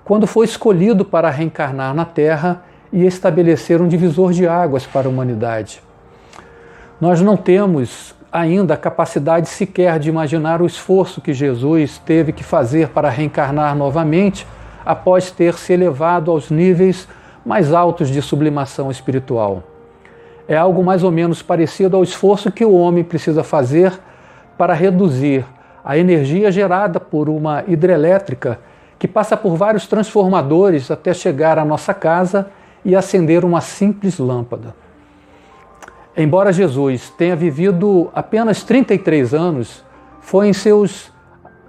quando 0.04 0.26
foi 0.26 0.44
escolhido 0.44 1.04
para 1.04 1.30
reencarnar 1.30 1.94
na 1.94 2.04
Terra 2.04 2.62
e 2.92 3.04
estabelecer 3.04 3.80
um 3.80 3.88
divisor 3.88 4.32
de 4.32 4.46
águas 4.46 4.86
para 4.86 5.06
a 5.06 5.10
humanidade. 5.10 5.82
Nós 7.00 7.20
não 7.20 7.36
temos 7.36 8.14
ainda 8.30 8.74
a 8.74 8.76
capacidade 8.76 9.48
sequer 9.48 9.98
de 9.98 10.08
imaginar 10.08 10.60
o 10.60 10.66
esforço 10.66 11.20
que 11.20 11.32
Jesus 11.32 11.98
teve 11.98 12.32
que 12.32 12.44
fazer 12.44 12.88
para 12.88 13.08
reencarnar 13.08 13.74
novamente 13.74 14.46
após 14.84 15.30
ter 15.30 15.54
se 15.54 15.72
elevado 15.72 16.30
aos 16.30 16.50
níveis 16.50 17.08
mais 17.44 17.72
altos 17.72 18.10
de 18.10 18.20
sublimação 18.20 18.90
espiritual. 18.90 19.62
É 20.46 20.56
algo 20.56 20.82
mais 20.82 21.02
ou 21.02 21.10
menos 21.10 21.42
parecido 21.42 21.96
ao 21.96 22.02
esforço 22.02 22.50
que 22.50 22.64
o 22.64 22.72
homem 22.72 23.04
precisa 23.04 23.44
fazer 23.44 23.98
para 24.56 24.74
reduzir 24.74 25.44
a 25.84 25.96
energia 25.96 26.50
gerada 26.50 26.98
por 27.00 27.28
uma 27.28 27.64
hidrelétrica 27.66 28.58
que 28.98 29.06
passa 29.06 29.36
por 29.36 29.56
vários 29.56 29.86
transformadores 29.86 30.90
até 30.90 31.14
chegar 31.14 31.58
à 31.58 31.64
nossa 31.64 31.94
casa 31.94 32.50
e 32.84 32.96
acender 32.96 33.44
uma 33.44 33.60
simples 33.60 34.18
lâmpada. 34.18 34.74
Embora 36.16 36.52
Jesus 36.52 37.10
tenha 37.10 37.36
vivido 37.36 38.10
apenas 38.12 38.64
33 38.64 39.34
anos, 39.34 39.84
foi 40.20 40.48
em 40.48 40.52
seus 40.52 41.12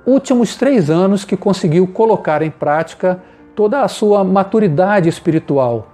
últimos 0.05 0.55
três 0.55 0.89
anos 0.89 1.23
que 1.23 1.37
conseguiu 1.37 1.85
colocar 1.85 2.41
em 2.41 2.49
prática 2.49 3.21
toda 3.55 3.81
a 3.81 3.87
sua 3.87 4.23
maturidade 4.23 5.07
espiritual, 5.07 5.89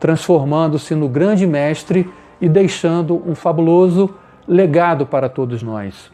transformando-se 0.00 0.94
no 0.94 1.08
grande 1.08 1.46
mestre 1.46 2.10
e 2.40 2.48
deixando 2.48 3.22
um 3.24 3.34
fabuloso 3.34 4.12
legado 4.48 5.06
para 5.06 5.28
todos 5.28 5.62
nós. 5.62 6.10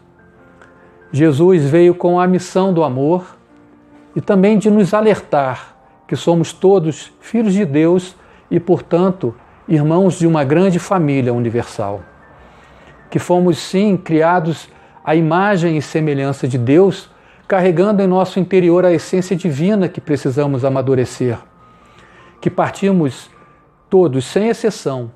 Jesus 1.11 1.63
veio 1.63 1.95
com 1.95 2.19
a 2.19 2.27
missão 2.27 2.73
do 2.73 2.83
amor 2.83 3.37
e 4.15 4.21
também 4.21 4.57
de 4.57 4.69
nos 4.69 4.93
alertar 4.93 5.75
que 6.07 6.15
somos 6.15 6.53
todos 6.53 7.11
filhos 7.19 7.53
de 7.53 7.65
Deus 7.65 8.15
e, 8.49 8.59
portanto, 8.59 9.35
irmãos 9.67 10.17
de 10.17 10.25
uma 10.25 10.43
grande 10.43 10.79
família 10.79 11.33
universal. 11.33 12.01
Que 13.09 13.19
fomos, 13.19 13.57
sim, 13.57 13.97
criados 13.97 14.69
à 15.03 15.15
imagem 15.15 15.77
e 15.77 15.81
semelhança 15.81 16.47
de 16.47 16.57
Deus, 16.57 17.09
carregando 17.47 18.01
em 18.01 18.07
nosso 18.07 18.39
interior 18.39 18.85
a 18.85 18.91
essência 18.91 19.35
divina 19.35 19.87
que 19.87 20.01
precisamos 20.01 20.65
amadurecer. 20.65 21.37
Que 22.41 22.49
partimos 22.49 23.29
todos, 23.89 24.25
sem 24.25 24.49
exceção, 24.49 25.11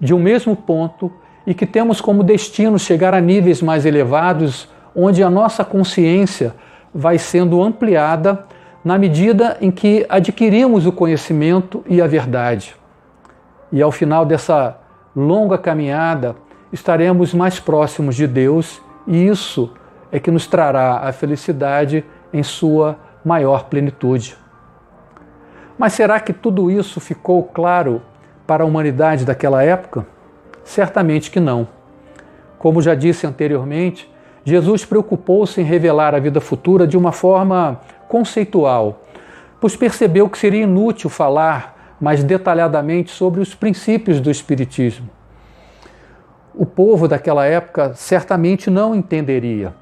de 0.00 0.12
um 0.12 0.18
mesmo 0.18 0.56
ponto 0.56 1.12
e 1.46 1.54
que 1.54 1.66
temos 1.66 2.00
como 2.00 2.22
destino 2.22 2.78
chegar 2.78 3.14
a 3.14 3.20
níveis 3.20 3.60
mais 3.60 3.84
elevados 3.84 4.68
onde 4.94 5.22
a 5.22 5.30
nossa 5.30 5.64
consciência 5.64 6.54
vai 6.94 7.18
sendo 7.18 7.62
ampliada 7.62 8.46
na 8.84 8.98
medida 8.98 9.56
em 9.60 9.70
que 9.70 10.04
adquirimos 10.08 10.86
o 10.86 10.92
conhecimento 10.92 11.84
e 11.86 12.00
a 12.02 12.06
verdade. 12.06 12.74
E 13.70 13.80
ao 13.80 13.92
final 13.92 14.26
dessa 14.26 14.76
longa 15.14 15.56
caminhada, 15.56 16.36
estaremos 16.72 17.32
mais 17.32 17.60
próximos 17.60 18.16
de 18.16 18.26
Deus 18.26 18.82
e 19.06 19.26
isso 19.26 19.72
é 20.10 20.18
que 20.18 20.30
nos 20.30 20.46
trará 20.46 20.98
a 20.98 21.12
felicidade 21.12 22.04
em 22.32 22.42
sua 22.42 22.98
maior 23.24 23.64
plenitude. 23.64 24.36
Mas 25.78 25.94
será 25.94 26.20
que 26.20 26.32
tudo 26.32 26.70
isso 26.70 27.00
ficou 27.00 27.42
claro 27.44 28.02
para 28.46 28.62
a 28.62 28.66
humanidade 28.66 29.24
daquela 29.24 29.62
época? 29.62 30.06
Certamente 30.64 31.30
que 31.30 31.40
não. 31.40 31.66
Como 32.58 32.82
já 32.82 32.94
disse 32.94 33.26
anteriormente, 33.26 34.11
Jesus 34.44 34.84
preocupou-se 34.84 35.60
em 35.60 35.64
revelar 35.64 36.14
a 36.14 36.18
vida 36.18 36.40
futura 36.40 36.86
de 36.86 36.96
uma 36.96 37.12
forma 37.12 37.80
conceitual, 38.08 39.02
pois 39.60 39.76
percebeu 39.76 40.28
que 40.28 40.38
seria 40.38 40.64
inútil 40.64 41.08
falar 41.08 41.96
mais 42.00 42.24
detalhadamente 42.24 43.12
sobre 43.12 43.40
os 43.40 43.54
princípios 43.54 44.20
do 44.20 44.30
Espiritismo. 44.30 45.08
O 46.54 46.66
povo 46.66 47.06
daquela 47.06 47.46
época 47.46 47.94
certamente 47.94 48.68
não 48.68 48.94
entenderia. 48.94 49.72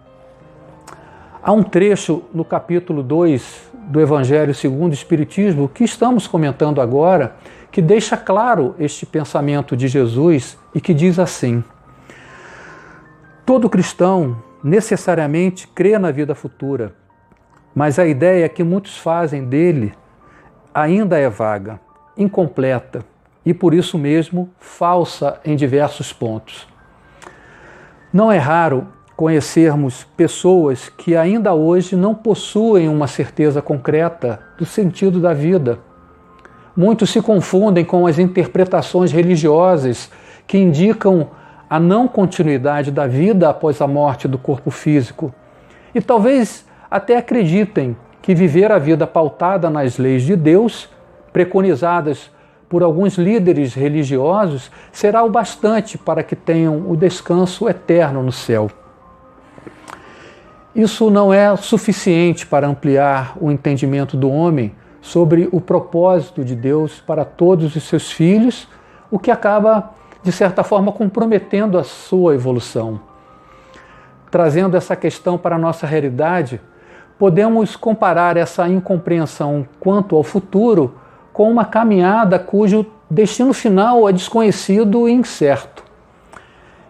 Há 1.43 1.53
um 1.53 1.63
trecho 1.63 2.23
no 2.35 2.45
capítulo 2.45 3.03
2 3.03 3.71
do 3.89 4.01
Evangelho 4.01 4.55
segundo 4.55 4.91
o 4.91 4.95
Espiritismo 4.95 5.69
que 5.69 5.83
estamos 5.83 6.27
comentando 6.27 6.83
agora, 6.83 7.35
que 7.73 7.81
deixa 7.81 8.17
claro 8.17 8.75
este 8.79 9.07
pensamento 9.07 9.75
de 9.75 9.89
Jesus 9.89 10.59
e 10.75 10.81
que 10.81 10.93
diz 10.93 11.19
assim: 11.19 11.65
Todo 13.47 13.71
cristão 13.71 14.37
necessariamente 14.63 15.67
crê 15.69 15.99
na 15.99 16.11
vida 16.11 16.35
futura, 16.35 16.95
mas 17.75 17.99
a 17.99 18.07
ideia 18.07 18.49
que 18.49 18.63
muitos 18.63 18.97
fazem 18.99 19.45
dele 19.45 19.95
ainda 20.75 21.19
é 21.19 21.29
vaga, 21.29 21.81
incompleta 22.17 23.05
e 23.45 23.55
por 23.55 23.75
isso 23.75 23.99
mesmo 23.99 24.51
falsa 24.59 25.41
em 25.45 25.57
diversos 25.57 26.13
pontos. 26.13 26.69
Não 28.13 28.31
é 28.31 28.39
raro 28.39 28.89
conhecermos 29.17 30.05
pessoas 30.17 30.89
que 30.89 31.15
ainda 31.15 31.53
hoje 31.53 31.95
não 31.95 32.15
possuem 32.15 32.89
uma 32.89 33.07
certeza 33.07 33.61
concreta 33.61 34.41
do 34.59 34.65
sentido 34.65 35.21
da 35.21 35.33
vida. 35.33 35.79
Muitos 36.77 37.11
se 37.11 37.21
confundem 37.21 37.85
com 37.85 38.07
as 38.07 38.19
interpretações 38.19 39.13
religiosas 39.13 40.11
que 40.47 40.59
indicam 40.59 41.31
a 41.71 41.79
não 41.79 42.09
continuidade 42.09 42.91
da 42.91 43.07
vida 43.07 43.49
após 43.49 43.81
a 43.81 43.87
morte 43.87 44.27
do 44.27 44.37
corpo 44.37 44.73
físico. 44.73 45.33
E 45.95 46.01
talvez 46.01 46.67
até 46.91 47.17
acreditem 47.17 47.97
que 48.21 48.35
viver 48.35 48.73
a 48.73 48.79
vida 48.79 49.07
pautada 49.07 49.71
nas 49.71 49.97
leis 49.97 50.25
de 50.25 50.35
Deus, 50.35 50.89
preconizadas 51.33 52.29
por 52.69 52.83
alguns 52.83 53.17
líderes 53.17 53.73
religiosos, 53.73 54.69
será 54.91 55.23
o 55.23 55.31
bastante 55.31 55.97
para 55.97 56.25
que 56.25 56.35
tenham 56.35 56.91
o 56.91 56.97
descanso 56.97 57.69
eterno 57.69 58.21
no 58.21 58.33
céu. 58.33 58.69
Isso 60.75 61.09
não 61.09 61.33
é 61.33 61.55
suficiente 61.57 62.47
para 62.47 62.67
ampliar 62.67 63.37
o 63.41 63.51
entendimento 63.51 64.17
do 64.17 64.31
homem 64.31 64.73
sobre 65.01 65.49
o 65.51 65.61
propósito 65.61 66.45
de 66.45 66.55
Deus 66.55 67.01
para 67.01 67.25
todos 67.25 67.75
os 67.75 67.85
seus 67.85 68.11
filhos, 68.11 68.69
o 69.11 69.19
que 69.19 69.31
acaba 69.31 69.95
de 70.23 70.33
certa 70.33 70.63
forma, 70.63 70.93
comprometendo 70.93 71.79
a 71.79 71.85
sua 71.85 72.35
evolução. 72.35 73.01
Trazendo 74.31 74.77
essa 74.77 74.95
questão 74.95 75.37
para 75.37 75.57
a 75.57 75.59
nossa 75.59 75.87
realidade, 75.87 76.61
podemos 77.19 77.77
comparar 77.77 78.37
essa 78.37 78.69
incompreensão 78.69 79.67
quanto 79.79 80.17
ao 80.17 80.23
futuro 80.23 80.95
com 81.33 81.51
uma 81.51 81.65
caminhada 81.65 82.39
cujo 82.39 82.87
destino 83.11 83.53
final 83.53 84.09
é 84.09 84.13
desconhecido 84.13 85.09
e 85.09 85.13
incerto. 85.13 85.85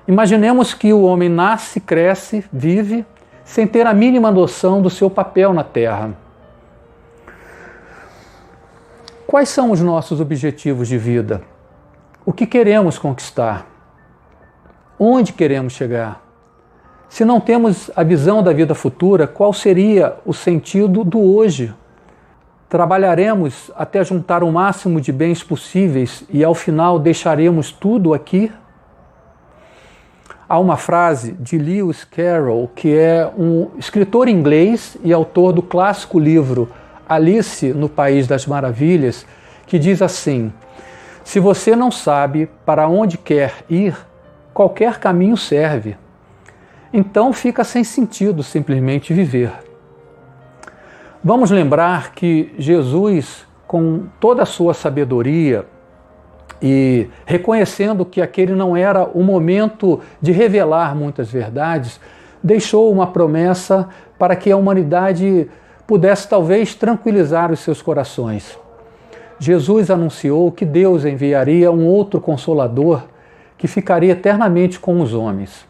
Imaginemos 0.06 0.74
que 0.74 0.92
o 0.92 1.02
homem 1.02 1.28
nasce, 1.28 1.80
cresce, 1.80 2.44
vive, 2.52 3.06
sem 3.44 3.66
ter 3.66 3.86
a 3.86 3.94
mínima 3.94 4.30
noção 4.30 4.82
do 4.82 4.90
seu 4.90 5.08
papel 5.08 5.52
na 5.52 5.64
Terra. 5.64 6.14
Quais 9.26 9.48
são 9.48 9.70
os 9.70 9.80
nossos 9.80 10.20
objetivos 10.20 10.88
de 10.88 10.98
vida? 10.98 11.42
O 12.30 12.32
que 12.32 12.46
queremos 12.46 12.96
conquistar? 12.96 13.66
Onde 14.96 15.32
queremos 15.32 15.72
chegar? 15.72 16.22
Se 17.08 17.24
não 17.24 17.40
temos 17.40 17.90
a 17.96 18.04
visão 18.04 18.40
da 18.40 18.52
vida 18.52 18.72
futura, 18.72 19.26
qual 19.26 19.52
seria 19.52 20.14
o 20.24 20.32
sentido 20.32 21.02
do 21.02 21.18
hoje? 21.18 21.74
Trabalharemos 22.68 23.72
até 23.74 24.04
juntar 24.04 24.44
o 24.44 24.52
máximo 24.52 25.00
de 25.00 25.10
bens 25.10 25.42
possíveis 25.42 26.22
e 26.30 26.44
ao 26.44 26.54
final 26.54 27.00
deixaremos 27.00 27.72
tudo 27.72 28.14
aqui? 28.14 28.52
Há 30.48 30.56
uma 30.56 30.76
frase 30.76 31.32
de 31.32 31.58
Lewis 31.58 32.04
Carroll, 32.04 32.70
que 32.76 32.96
é 32.96 33.28
um 33.36 33.72
escritor 33.76 34.28
inglês 34.28 34.96
e 35.02 35.12
autor 35.12 35.52
do 35.52 35.62
clássico 35.62 36.16
livro 36.16 36.68
Alice 37.08 37.72
no 37.72 37.88
País 37.88 38.28
das 38.28 38.46
Maravilhas, 38.46 39.26
que 39.66 39.80
diz 39.80 40.00
assim: 40.00 40.52
se 41.24 41.38
você 41.38 41.76
não 41.76 41.90
sabe 41.90 42.48
para 42.64 42.88
onde 42.88 43.18
quer 43.18 43.64
ir, 43.68 43.96
qualquer 44.52 44.98
caminho 44.98 45.36
serve. 45.36 45.96
Então 46.92 47.32
fica 47.32 47.62
sem 47.62 47.84
sentido 47.84 48.42
simplesmente 48.42 49.14
viver. 49.14 49.52
Vamos 51.22 51.50
lembrar 51.50 52.12
que 52.12 52.54
Jesus, 52.58 53.46
com 53.66 54.06
toda 54.18 54.42
a 54.42 54.46
sua 54.46 54.74
sabedoria 54.74 55.66
e 56.62 57.08
reconhecendo 57.24 58.04
que 58.04 58.20
aquele 58.20 58.54
não 58.54 58.76
era 58.76 59.04
o 59.04 59.22
momento 59.22 60.00
de 60.20 60.32
revelar 60.32 60.96
muitas 60.96 61.30
verdades, 61.30 62.00
deixou 62.42 62.90
uma 62.90 63.06
promessa 63.06 63.88
para 64.18 64.34
que 64.34 64.50
a 64.50 64.56
humanidade 64.56 65.48
pudesse 65.86 66.28
talvez 66.28 66.74
tranquilizar 66.74 67.52
os 67.52 67.60
seus 67.60 67.82
corações. 67.82 68.58
Jesus 69.40 69.90
anunciou 69.90 70.52
que 70.52 70.66
Deus 70.66 71.06
enviaria 71.06 71.72
um 71.72 71.86
outro 71.86 72.20
consolador 72.20 73.04
que 73.56 73.66
ficaria 73.66 74.12
eternamente 74.12 74.78
com 74.78 75.00
os 75.00 75.14
homens. 75.14 75.66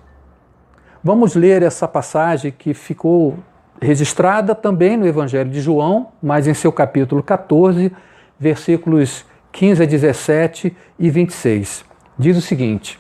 Vamos 1.04 1.36
ler 1.36 1.62
essa 1.62 1.86
passagem 1.86 2.50
que 2.50 2.74
ficou 2.74 3.38
registrada 3.80 4.56
também 4.56 4.96
no 4.96 5.06
Evangelho 5.06 5.48
de 5.48 5.60
João, 5.60 6.08
mas 6.20 6.48
em 6.48 6.52
seu 6.52 6.72
capítulo 6.72 7.22
14, 7.22 7.92
versículos 8.36 9.24
15 9.52 9.84
a 9.84 9.86
17 9.86 10.76
e 10.98 11.08
26. 11.08 11.84
Diz 12.18 12.36
o 12.36 12.42
seguinte: 12.42 12.98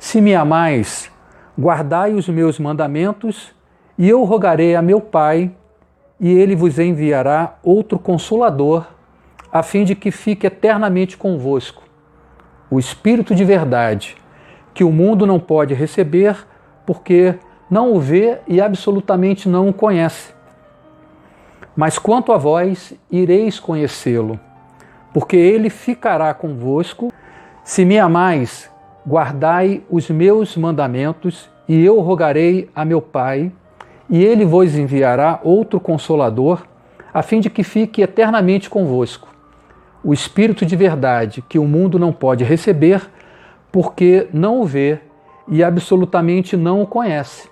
Se 0.00 0.20
me 0.20 0.34
amais, 0.34 1.08
guardai 1.56 2.12
os 2.12 2.28
meus 2.28 2.58
mandamentos, 2.58 3.54
e 3.96 4.08
eu 4.08 4.24
rogarei 4.24 4.74
a 4.74 4.82
meu 4.82 5.00
Pai, 5.00 5.52
e 6.18 6.28
ele 6.28 6.56
vos 6.56 6.76
enviará 6.76 7.56
outro 7.62 8.00
consolador 8.00 8.95
a 9.56 9.62
fim 9.62 9.84
de 9.84 9.94
que 9.94 10.10
fique 10.10 10.46
eternamente 10.46 11.16
convosco 11.16 11.82
o 12.70 12.78
Espírito 12.78 13.34
de 13.34 13.42
verdade, 13.42 14.14
que 14.74 14.84
o 14.84 14.92
mundo 14.92 15.26
não 15.26 15.40
pode 15.40 15.72
receber 15.72 16.36
porque 16.84 17.36
não 17.70 17.94
o 17.94 17.98
vê 17.98 18.38
e 18.46 18.60
absolutamente 18.60 19.48
não 19.48 19.70
o 19.70 19.72
conhece. 19.72 20.34
Mas 21.74 21.98
quanto 21.98 22.32
a 22.32 22.36
vós, 22.36 22.92
ireis 23.10 23.58
conhecê-lo, 23.58 24.38
porque 25.14 25.36
ele 25.36 25.70
ficará 25.70 26.34
convosco. 26.34 27.10
Se 27.64 27.82
me 27.82 27.98
amais, 27.98 28.70
guardai 29.08 29.82
os 29.88 30.10
meus 30.10 30.54
mandamentos, 30.54 31.48
e 31.66 31.82
eu 31.82 31.98
rogarei 32.00 32.68
a 32.74 32.84
meu 32.84 33.00
Pai, 33.00 33.50
e 34.10 34.22
ele 34.22 34.44
vos 34.44 34.76
enviará 34.76 35.40
outro 35.42 35.80
consolador, 35.80 36.66
a 37.14 37.22
fim 37.22 37.40
de 37.40 37.48
que 37.48 37.62
fique 37.62 38.02
eternamente 38.02 38.68
convosco 38.68 39.35
o 40.06 40.14
Espírito 40.14 40.64
de 40.64 40.76
verdade 40.76 41.42
que 41.48 41.58
o 41.58 41.64
mundo 41.64 41.98
não 41.98 42.12
pode 42.12 42.44
receber 42.44 43.10
porque 43.72 44.28
não 44.32 44.60
o 44.60 44.64
vê 44.64 45.00
e 45.48 45.64
absolutamente 45.64 46.56
não 46.56 46.80
o 46.80 46.86
conhece. 46.86 47.50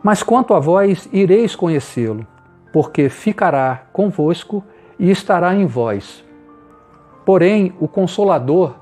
Mas 0.00 0.22
quanto 0.22 0.54
a 0.54 0.60
vós, 0.60 1.08
ireis 1.12 1.56
conhecê-lo, 1.56 2.24
porque 2.72 3.08
ficará 3.08 3.82
convosco 3.92 4.62
e 4.96 5.10
estará 5.10 5.52
em 5.52 5.66
vós. 5.66 6.24
Porém, 7.26 7.74
o 7.80 7.88
Consolador, 7.88 8.76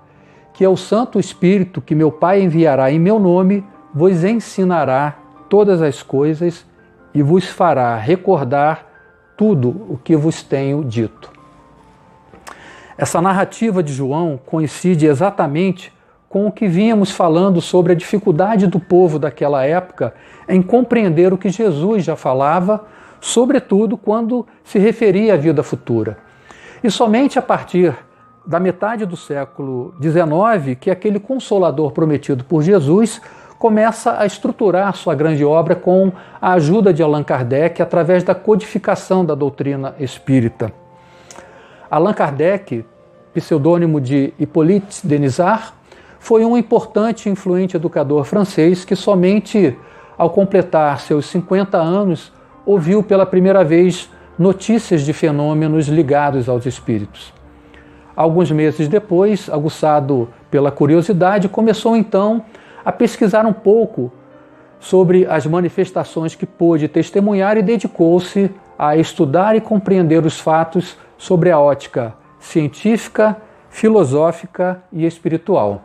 que 0.53 0.63
é 0.63 0.69
o 0.69 0.77
Santo 0.77 1.19
Espírito 1.19 1.81
que 1.81 1.95
meu 1.95 2.13
Pai 2.13 2.43
enviará 2.43 2.93
em 2.93 2.99
meu 2.99 3.19
nome, 3.19 3.65
vos 3.95 4.25
ensinará 4.25 5.17
todas 5.49 5.81
as 5.81 6.03
coisas 6.03 6.67
e 7.15 7.23
vos 7.23 7.47
fará 7.47 7.97
recordar 7.97 8.87
tudo 9.39 9.71
o 9.89 9.97
que 9.97 10.15
vos 10.15 10.43
tenho 10.43 10.85
dito. 10.85 11.38
Essa 12.99 13.23
narrativa 13.23 13.81
de 13.81 13.93
João 13.93 14.41
coincide 14.45 15.07
exatamente 15.07 15.93
com 16.29 16.49
o 16.49 16.53
que 16.53 16.67
vínhamos 16.67 17.13
falando 17.13 17.61
sobre 17.61 17.93
a 17.93 17.97
dificuldade 17.97 18.67
do 18.67 18.81
povo 18.81 19.21
daquela 19.21 19.65
época 19.65 20.13
em 20.49 20.61
compreender 20.61 21.33
o 21.33 21.39
que 21.39 21.49
Jesus 21.49 22.03
já 22.03 22.17
falava, 22.17 22.87
sobretudo 23.21 23.97
quando 23.97 24.45
se 24.65 24.81
referia 24.81 25.35
à 25.35 25.37
vida 25.37 25.63
futura. 25.63 26.19
E 26.83 26.91
somente 26.91 27.39
a 27.39 27.43
partir 27.43 27.97
da 28.45 28.59
metade 28.59 29.07
do 29.07 29.17
século 29.17 29.95
XIX 30.03 30.77
que 30.79 30.91
aquele 30.91 31.21
consolador 31.21 31.93
prometido 31.93 32.43
por 32.43 32.63
Jesus 32.63 33.23
começa 33.61 34.19
a 34.19 34.27
estruturar 34.27 34.97
sua 34.97 35.15
grande 35.15 35.45
obra 35.45 35.77
com 35.77 36.11
a 36.43 36.55
ajuda 36.55 36.93
de 36.93 37.01
Allan 37.01 37.23
Kardec 37.23 37.81
através 37.81 38.25
da 38.25 38.35
codificação 38.35 39.25
da 39.25 39.37
doutrina 39.37 39.95
espírita. 40.01 40.88
Allan 41.91 42.13
Kardec, 42.13 42.85
pseudônimo 43.33 44.01
de 44.01 44.35
Hippolyte 44.39 45.07
Denisard, 45.07 45.73
foi 46.19 46.45
um 46.45 46.57
importante 46.57 47.29
e 47.29 47.33
influente 47.33 47.77
educador 47.77 48.25
francês 48.25 48.85
que 48.85 48.95
somente 48.95 49.77
ao 50.19 50.29
completar 50.29 51.01
seus 51.01 51.27
50 51.27 51.79
anos 51.79 52.31
ouviu 52.67 53.03
pela 53.03 53.25
primeira 53.25 53.65
vez 53.65 54.11
notícias 54.39 55.03
de 55.03 55.13
fenômenos 55.15 55.89
ligados 55.89 56.49
aos 56.49 56.67
espíritos. 56.67 57.33
Alguns 58.15 58.51
meses 58.51 58.87
depois, 58.89 59.49
aguçado 59.49 60.29
pela 60.51 60.71
curiosidade, 60.71 61.49
começou 61.49 61.97
então 61.97 62.45
a 62.85 62.93
pesquisar 62.93 63.47
um 63.47 63.53
pouco 63.53 64.13
sobre 64.79 65.25
as 65.27 65.47
manifestações 65.47 66.35
que 66.35 66.45
pôde 66.45 66.87
testemunhar 66.87 67.57
e 67.57 67.63
dedicou-se 67.63 68.51
a 68.79 68.97
estudar 68.97 69.57
e 69.57 69.61
compreender 69.61 70.25
os 70.25 70.39
fatos 70.39 70.97
sobre 71.19 71.51
a 71.51 71.59
ótica 71.59 72.15
científica, 72.39 73.37
filosófica 73.69 74.83
e 74.93 75.05
espiritual. 75.05 75.83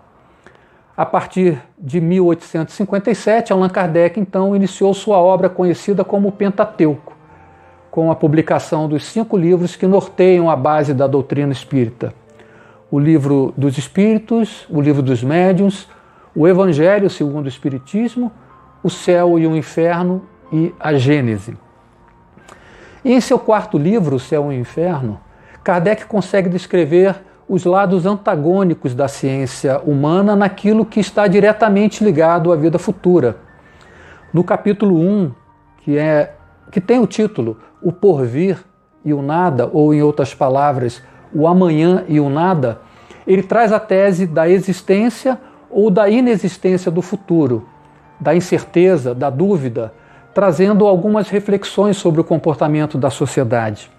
a 0.96 1.06
partir 1.08 1.60
de 1.78 2.00
1857, 2.00 3.52
Allan 3.52 3.68
Kardec 3.68 4.20
então 4.20 4.56
iniciou 4.56 4.94
sua 4.94 5.18
obra 5.18 5.50
conhecida 5.50 6.04
como 6.04 6.32
Pentateuco, 6.32 7.18
com 7.90 8.12
a 8.12 8.16
publicação 8.16 8.88
dos 8.88 9.04
cinco 9.04 9.36
livros 9.36 9.76
que 9.76 9.88
norteiam 9.88 10.52
a 10.52 10.56
base 10.56 10.94
da 10.94 11.08
doutrina 11.08 11.52
espírita: 11.52 12.14
o 12.92 13.00
livro 13.00 13.54
dos 13.58 13.76
Espíritos, 13.78 14.68
o 14.70 14.80
livro 14.80 15.02
dos 15.02 15.24
Médiuns, 15.24 15.90
o 16.36 16.48
Evangelho 16.48 17.10
segundo 17.10 17.46
o 17.46 17.50
Espiritismo, 17.50 18.32
o 18.84 18.90
Céu 18.90 19.40
e 19.40 19.48
o 19.48 19.56
Inferno 19.56 20.22
e 20.52 20.72
a 20.80 20.94
Gênese. 20.94 21.58
E 23.04 23.14
em 23.14 23.20
seu 23.20 23.38
quarto 23.38 23.78
livro, 23.78 24.16
O 24.16 24.20
Céu 24.20 24.52
e 24.52 24.56
o 24.56 24.60
Inferno, 24.60 25.20
Kardec 25.64 26.06
consegue 26.06 26.50
descrever 26.50 27.16
os 27.48 27.66
lados 27.66 28.06
antagônicos 28.06 28.96
da 28.96 29.08
ciência 29.08 29.80
humana 29.80 30.36
naquilo 30.36 30.86
que 30.86 31.00
está 31.00 31.28
diretamente 31.28 32.04
ligado 32.04 32.52
à 32.52 32.56
vida 32.56 32.80
futura. 32.80 33.38
No 34.34 34.44
capítulo 34.44 34.98
1, 34.98 35.32
que, 35.80 35.98
é, 35.98 36.34
que 36.72 36.80
tem 36.80 37.00
o 37.00 37.08
título 37.08 37.58
O 37.82 37.92
Porvir 37.92 38.64
e 39.04 39.14
o 39.14 39.22
Nada, 39.22 39.70
ou 39.72 39.94
em 39.94 40.02
outras 40.02 40.34
palavras, 40.34 41.04
o 41.34 41.46
Amanhã 41.46 42.06
e 42.08 42.20
o 42.20 42.30
Nada, 42.30 42.80
ele 43.28 43.44
traz 43.44 43.74
a 43.74 43.80
tese 43.80 44.26
da 44.26 44.48
existência 44.48 45.38
ou 45.70 45.90
da 45.90 46.10
inexistência 46.10 46.90
do 46.90 47.02
futuro, 47.02 47.68
da 48.20 48.34
incerteza, 48.34 49.14
da 49.14 49.30
dúvida, 49.30 49.94
trazendo 50.34 50.88
algumas 50.88 51.30
reflexões 51.30 51.98
sobre 51.98 52.20
o 52.22 52.24
comportamento 52.24 52.98
da 52.98 53.10
sociedade. 53.10 53.90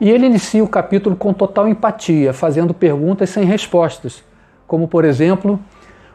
E 0.00 0.10
ele 0.10 0.26
inicia 0.26 0.62
o 0.62 0.68
capítulo 0.68 1.16
com 1.16 1.32
total 1.32 1.66
empatia, 1.66 2.32
fazendo 2.32 2.74
perguntas 2.74 3.30
sem 3.30 3.44
respostas, 3.44 4.22
como, 4.66 4.86
por 4.86 5.04
exemplo, 5.04 5.58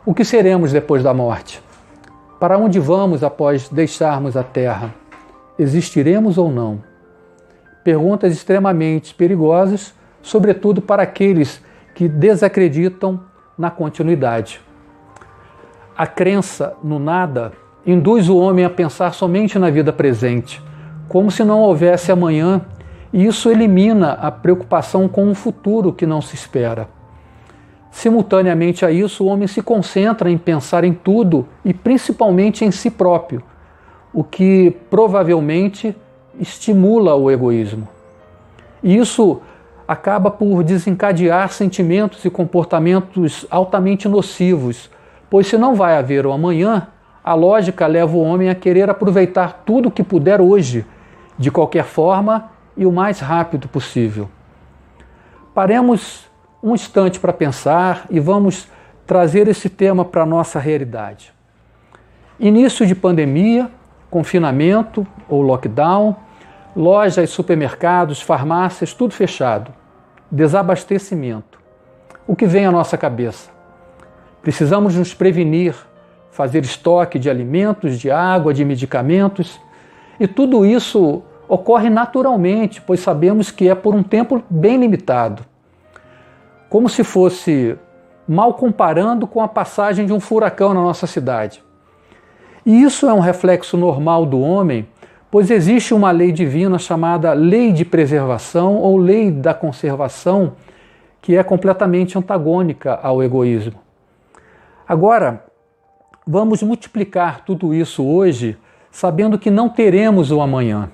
o 0.05 0.13
que 0.13 0.23
seremos 0.23 0.71
depois 0.71 1.03
da 1.03 1.13
morte? 1.13 1.61
Para 2.39 2.57
onde 2.57 2.79
vamos 2.79 3.23
após 3.23 3.69
deixarmos 3.69 4.37
a 4.37 4.43
Terra? 4.43 4.93
Existiremos 5.57 6.37
ou 6.37 6.51
não? 6.51 6.83
Perguntas 7.83 8.33
extremamente 8.33 9.13
perigosas, 9.13 9.93
sobretudo 10.21 10.81
para 10.81 11.03
aqueles 11.03 11.61
que 11.95 12.07
desacreditam 12.07 13.21
na 13.57 13.71
continuidade. 13.71 14.61
A 15.97 16.05
crença 16.05 16.75
no 16.83 16.99
nada 16.99 17.51
induz 17.85 18.29
o 18.29 18.37
homem 18.37 18.65
a 18.65 18.69
pensar 18.69 19.13
somente 19.13 19.57
na 19.57 19.69
vida 19.69 19.91
presente, 19.91 20.61
como 21.07 21.31
se 21.31 21.43
não 21.43 21.59
houvesse 21.59 22.11
amanhã 22.11 22.61
e 23.13 23.25
isso 23.25 23.49
elimina 23.49 24.13
a 24.13 24.31
preocupação 24.31 25.07
com 25.07 25.25
um 25.25 25.35
futuro 25.35 25.91
que 25.91 26.05
não 26.05 26.21
se 26.21 26.35
espera. 26.35 26.87
Simultaneamente 27.91 28.85
a 28.85 28.91
isso, 28.91 29.25
o 29.25 29.27
homem 29.27 29.47
se 29.47 29.61
concentra 29.61 30.31
em 30.31 30.37
pensar 30.37 30.85
em 30.85 30.93
tudo 30.93 31.45
e 31.65 31.73
principalmente 31.73 32.63
em 32.63 32.71
si 32.71 32.89
próprio, 32.89 33.43
o 34.13 34.23
que 34.23 34.77
provavelmente 34.89 35.95
estimula 36.39 37.15
o 37.15 37.29
egoísmo. 37.29 37.87
E 38.81 38.95
isso 38.95 39.41
acaba 39.85 40.31
por 40.31 40.63
desencadear 40.63 41.51
sentimentos 41.51 42.23
e 42.23 42.29
comportamentos 42.29 43.45
altamente 43.51 44.07
nocivos, 44.07 44.89
pois 45.29 45.47
se 45.47 45.57
não 45.57 45.75
vai 45.75 45.97
haver 45.97 46.25
o 46.25 46.31
amanhã, 46.31 46.87
a 47.23 47.33
lógica 47.33 47.85
leva 47.87 48.15
o 48.15 48.21
homem 48.21 48.49
a 48.49 48.55
querer 48.55 48.89
aproveitar 48.89 49.63
tudo 49.65 49.89
o 49.89 49.91
que 49.91 50.03
puder 50.03 50.41
hoje, 50.41 50.85
de 51.37 51.51
qualquer 51.51 51.85
forma 51.85 52.51
e 52.75 52.85
o 52.85 52.91
mais 52.91 53.19
rápido 53.19 53.67
possível. 53.67 54.29
Paremos 55.53 56.29
um 56.63 56.73
instante 56.73 57.19
para 57.19 57.33
pensar 57.33 58.05
e 58.09 58.19
vamos 58.19 58.67
trazer 59.05 59.47
esse 59.47 59.69
tema 59.69 60.05
para 60.05 60.23
a 60.23 60.25
nossa 60.25 60.59
realidade. 60.59 61.33
Início 62.39 62.85
de 62.85 62.95
pandemia, 62.95 63.69
confinamento 64.09 65.05
ou 65.27 65.41
lockdown, 65.41 66.15
lojas, 66.75 67.29
supermercados, 67.29 68.21
farmácias, 68.21 68.93
tudo 68.93 69.13
fechado. 69.13 69.73
Desabastecimento. 70.31 71.59
O 72.25 72.35
que 72.35 72.45
vem 72.45 72.65
à 72.65 72.71
nossa 72.71 72.97
cabeça? 72.97 73.51
Precisamos 74.41 74.95
nos 74.95 75.13
prevenir, 75.13 75.75
fazer 76.31 76.63
estoque 76.63 77.19
de 77.19 77.29
alimentos, 77.29 77.99
de 77.99 78.09
água, 78.09 78.53
de 78.53 78.65
medicamentos, 78.65 79.59
e 80.19 80.27
tudo 80.27 80.65
isso 80.65 81.21
ocorre 81.47 81.89
naturalmente, 81.89 82.81
pois 82.81 83.01
sabemos 83.01 83.51
que 83.51 83.67
é 83.67 83.75
por 83.75 83.93
um 83.93 84.01
tempo 84.01 84.41
bem 84.49 84.77
limitado. 84.77 85.43
Como 86.69 86.87
se 86.87 87.03
fosse 87.03 87.77
mal 88.27 88.53
comparando 88.53 89.27
com 89.27 89.41
a 89.41 89.47
passagem 89.47 90.05
de 90.05 90.13
um 90.13 90.19
furacão 90.19 90.73
na 90.73 90.81
nossa 90.81 91.05
cidade. 91.05 91.61
E 92.65 92.81
isso 92.81 93.09
é 93.09 93.13
um 93.13 93.19
reflexo 93.19 93.75
normal 93.75 94.25
do 94.25 94.39
homem, 94.39 94.87
pois 95.29 95.51
existe 95.51 95.93
uma 95.93 96.11
lei 96.11 96.31
divina 96.31 96.77
chamada 96.79 97.33
lei 97.33 97.73
de 97.73 97.83
preservação 97.83 98.75
ou 98.75 98.95
lei 98.95 99.31
da 99.31 99.53
conservação, 99.53 100.53
que 101.21 101.35
é 101.35 101.43
completamente 101.43 102.17
antagônica 102.17 102.97
ao 103.01 103.21
egoísmo. 103.21 103.79
Agora, 104.87 105.43
vamos 106.25 106.61
multiplicar 106.61 107.43
tudo 107.45 107.73
isso 107.73 108.05
hoje, 108.05 108.57
sabendo 108.91 109.39
que 109.39 109.49
não 109.49 109.69
teremos 109.69 110.31
o 110.31 110.41
amanhã. 110.41 110.91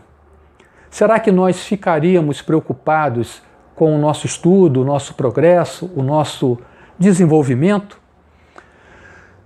Será 0.90 1.20
que 1.20 1.32
nós 1.32 1.64
ficaríamos 1.64 2.42
preocupados 2.42 3.42
com 3.76 3.96
o 3.96 3.98
nosso 3.98 4.26
estudo, 4.26 4.82
o 4.82 4.86
nosso 4.86 5.14
progresso, 5.14 5.92
o 5.96 6.02
nosso 6.02 6.58
desenvolvimento? 6.98 8.00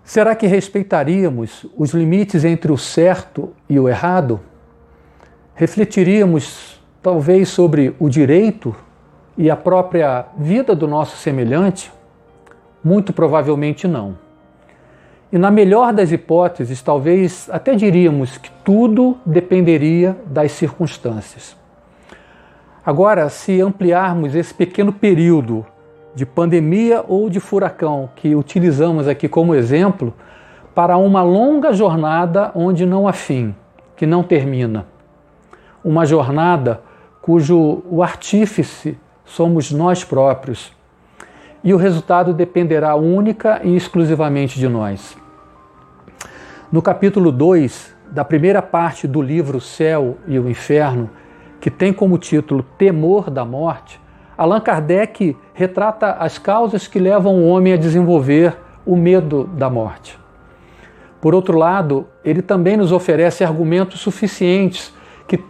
Será 0.03 0.35
que 0.35 0.47
respeitaríamos 0.47 1.65
os 1.77 1.91
limites 1.93 2.43
entre 2.45 2.71
o 2.71 2.77
certo 2.77 3.53
e 3.69 3.79
o 3.79 3.89
errado? 3.89 4.39
Refletiríamos 5.55 6.81
talvez 7.01 7.49
sobre 7.49 7.95
o 7.99 8.09
direito 8.09 8.75
e 9.37 9.49
a 9.49 9.55
própria 9.55 10.25
vida 10.37 10.75
do 10.75 10.87
nosso 10.87 11.17
semelhante? 11.17 11.91
Muito 12.83 13.13
provavelmente 13.13 13.87
não. 13.87 14.30
E 15.31 15.37
na 15.37 15.49
melhor 15.49 15.93
das 15.93 16.11
hipóteses, 16.11 16.81
talvez 16.81 17.49
até 17.49 17.73
diríamos 17.73 18.37
que 18.37 18.51
tudo 18.65 19.17
dependeria 19.25 20.17
das 20.25 20.51
circunstâncias. 20.51 21.55
Agora, 22.85 23.29
se 23.29 23.61
ampliarmos 23.61 24.35
esse 24.35 24.53
pequeno 24.53 24.91
período 24.91 25.65
de 26.13 26.25
pandemia 26.25 27.05
ou 27.07 27.29
de 27.29 27.39
furacão 27.39 28.09
que 28.15 28.35
utilizamos 28.35 29.07
aqui 29.07 29.29
como 29.29 29.55
exemplo 29.55 30.13
para 30.75 30.97
uma 30.97 31.23
longa 31.23 31.71
jornada 31.71 32.51
onde 32.53 32.85
não 32.85 33.07
há 33.07 33.13
fim, 33.13 33.55
que 33.95 34.05
não 34.05 34.23
termina. 34.23 34.85
Uma 35.83 36.05
jornada 36.05 36.81
cujo 37.21 37.83
o 37.89 38.03
artífice 38.03 38.97
somos 39.23 39.71
nós 39.71 40.03
próprios. 40.03 40.73
E 41.63 41.73
o 41.73 41.77
resultado 41.77 42.33
dependerá 42.33 42.95
única 42.95 43.61
e 43.63 43.75
exclusivamente 43.75 44.59
de 44.59 44.67
nós. 44.67 45.20
No 46.71 46.81
capítulo 46.81 47.33
2 47.33 47.93
da 48.11 48.23
primeira 48.23 48.61
parte 48.61 49.05
do 49.05 49.21
livro 49.21 49.59
Céu 49.59 50.17
e 50.25 50.39
o 50.39 50.49
Inferno, 50.49 51.09
que 51.59 51.69
tem 51.69 51.91
como 51.91 52.17
título 52.17 52.63
Temor 52.63 53.29
da 53.29 53.43
Morte, 53.43 53.99
Allan 54.37 54.61
Kardec 54.61 55.35
retrata 55.53 56.13
as 56.13 56.37
causas 56.37 56.87
que 56.87 56.97
levam 56.97 57.35
o 57.35 57.49
homem 57.49 57.73
a 57.73 57.77
desenvolver 57.77 58.55
o 58.85 58.95
medo 58.95 59.43
da 59.43 59.69
morte. 59.69 60.17
Por 61.19 61.35
outro 61.35 61.57
lado, 61.57 62.07
ele 62.23 62.41
também 62.41 62.77
nos 62.77 62.93
oferece 62.93 63.43
argumentos 63.43 63.99
suficientes 63.99 64.93
que 65.27 65.43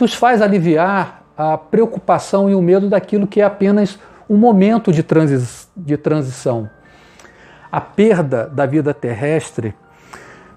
nos 0.00 0.12
faz 0.12 0.42
aliviar 0.42 1.22
a 1.38 1.56
preocupação 1.56 2.50
e 2.50 2.54
o 2.56 2.60
medo 2.60 2.88
daquilo 2.88 3.28
que 3.28 3.40
é 3.40 3.44
apenas 3.44 3.96
um 4.28 4.36
momento 4.36 4.90
de, 4.90 5.04
transi 5.04 5.68
de 5.76 5.96
transição. 5.96 6.68
A 7.70 7.80
perda 7.80 8.48
da 8.48 8.66
vida 8.66 8.92
terrestre 8.92 9.72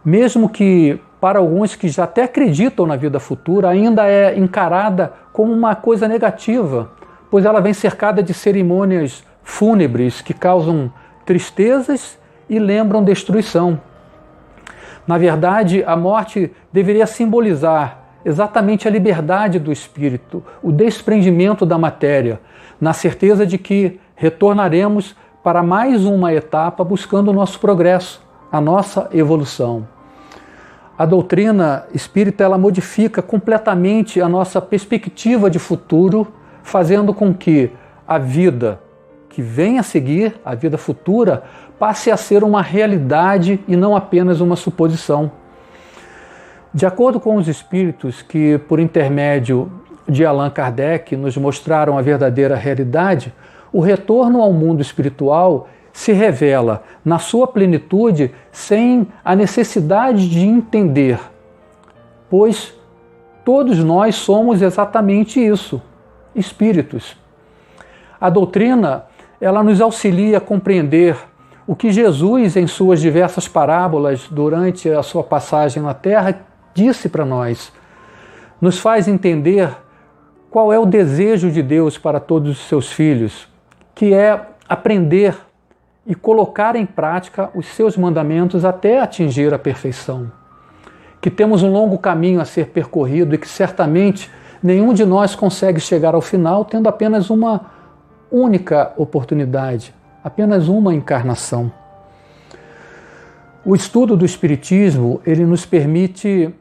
mesmo 0.07 0.47
que 0.47 0.97
para 1.19 1.39
alguns 1.39 1.75
que 1.75 1.89
já 1.89 2.05
até 2.05 2.23
acreditam 2.23 2.85
na 2.85 2.95
vida 2.95 3.19
futura, 3.19 3.67
ainda 3.67 4.07
é 4.07 4.39
encarada 4.39 5.11
como 5.33 5.51
uma 5.51 5.75
coisa 5.75 6.07
negativa, 6.07 6.89
pois 7.29 7.43
ela 7.43 7.59
vem 7.59 7.73
cercada 7.73 8.23
de 8.23 8.33
cerimônias 8.33 9.21
fúnebres 9.43 10.21
que 10.21 10.33
causam 10.33 10.89
tristezas 11.25 12.17
e 12.49 12.57
lembram 12.57 13.03
destruição. 13.03 13.81
Na 15.05 15.17
verdade, 15.17 15.83
a 15.85 15.97
morte 15.97 16.53
deveria 16.71 17.05
simbolizar 17.05 17.99
exatamente 18.23 18.87
a 18.87 18.91
liberdade 18.91 19.59
do 19.59 19.73
espírito, 19.73 20.41
o 20.63 20.71
desprendimento 20.71 21.65
da 21.65 21.77
matéria, 21.77 22.39
na 22.79 22.93
certeza 22.93 23.45
de 23.45 23.57
que 23.57 23.99
retornaremos 24.15 25.17
para 25.43 25.61
mais 25.61 26.05
uma 26.05 26.33
etapa 26.33 26.81
buscando 26.81 27.31
o 27.31 27.33
nosso 27.33 27.59
progresso, 27.59 28.25
a 28.49 28.61
nossa 28.61 29.09
evolução 29.11 29.96
a 30.97 31.05
doutrina 31.05 31.85
espírita 31.93 32.43
ela 32.43 32.57
modifica 32.57 33.21
completamente 33.21 34.19
a 34.19 34.27
nossa 34.27 34.59
perspectiva 34.59 35.49
de 35.49 35.59
futuro, 35.59 36.27
fazendo 36.63 37.13
com 37.13 37.33
que 37.33 37.71
a 38.07 38.17
vida 38.17 38.79
que 39.29 39.41
vem 39.41 39.77
a 39.77 39.83
seguir, 39.83 40.35
a 40.43 40.55
vida 40.55 40.77
futura, 40.77 41.43
passe 41.77 42.09
a 42.09 42.17
ser 42.17 42.43
uma 42.43 42.63
realidade 42.63 43.59
e 43.67 43.75
não 43.75 43.95
apenas 43.95 44.41
uma 44.41 44.55
suposição. 44.55 45.31
De 46.73 46.85
acordo 46.85 47.19
com 47.19 47.35
os 47.35 47.47
espíritos 47.47 48.23
que, 48.23 48.57
por 48.67 48.79
intermédio 48.79 49.71
de 50.09 50.25
Allan 50.25 50.49
Kardec, 50.49 51.15
nos 51.15 51.37
mostraram 51.37 51.97
a 51.97 52.01
verdadeira 52.01 52.55
realidade, 52.55 53.31
o 53.71 53.79
retorno 53.79 54.41
ao 54.41 54.51
mundo 54.51 54.81
espiritual 54.81 55.67
se 55.97 56.13
revela 56.13 56.83
na 57.03 57.17
sua 57.17 57.47
plenitude 57.47 58.31
sem 58.51 59.07
a 59.25 59.35
necessidade 59.35 60.29
de 60.29 60.45
entender, 60.45 61.19
pois 62.29 62.71
todos 63.43 63.83
nós 63.83 64.13
somos 64.13 64.61
exatamente 64.61 65.43
isso, 65.43 65.81
espíritos. 66.35 67.17
A 68.21 68.29
doutrina, 68.29 69.05
ela 69.41 69.63
nos 69.63 69.81
auxilia 69.81 70.37
a 70.37 70.39
compreender 70.39 71.17
o 71.65 71.75
que 71.75 71.89
Jesus, 71.89 72.55
em 72.55 72.67
suas 72.67 73.01
diversas 73.01 73.47
parábolas 73.47 74.27
durante 74.29 74.87
a 74.91 75.01
sua 75.01 75.23
passagem 75.23 75.81
na 75.81 75.95
terra, 75.95 76.45
disse 76.75 77.09
para 77.09 77.25
nós. 77.25 77.73
Nos 78.61 78.77
faz 78.77 79.07
entender 79.07 79.75
qual 80.51 80.71
é 80.71 80.77
o 80.77 80.85
desejo 80.85 81.49
de 81.49 81.63
Deus 81.63 81.97
para 81.97 82.19
todos 82.19 82.51
os 82.51 82.67
seus 82.67 82.91
filhos, 82.91 83.47
que 83.95 84.13
é 84.13 84.39
aprender 84.69 85.46
e 86.07 86.15
colocar 86.15 86.77
em 86.77 86.85
prática 86.85 87.49
os 87.53 87.67
seus 87.67 87.97
mandamentos 87.97 88.63
até 88.63 89.01
atingir 89.01 89.53
a 89.53 89.59
perfeição. 89.59 90.31
Que 91.19 91.29
temos 91.29 91.61
um 91.61 91.71
longo 91.71 91.97
caminho 91.97 92.39
a 92.39 92.45
ser 92.45 92.67
percorrido 92.67 93.35
e 93.35 93.37
que 93.37 93.47
certamente 93.47 94.31
nenhum 94.63 94.93
de 94.93 95.05
nós 95.05 95.35
consegue 95.35 95.81
chegar 95.81 96.15
ao 96.15 96.21
final 96.21 96.63
tendo 96.63 96.87
apenas 96.87 97.29
uma 97.29 97.65
única 98.31 98.93
oportunidade, 98.95 99.93
apenas 100.23 100.69
uma 100.69 100.95
encarnação. 100.95 101.69
O 103.65 103.75
estudo 103.75 104.15
do 104.15 104.25
espiritismo, 104.25 105.19
ele 105.25 105.45
nos 105.45 105.65
permite 105.65 106.53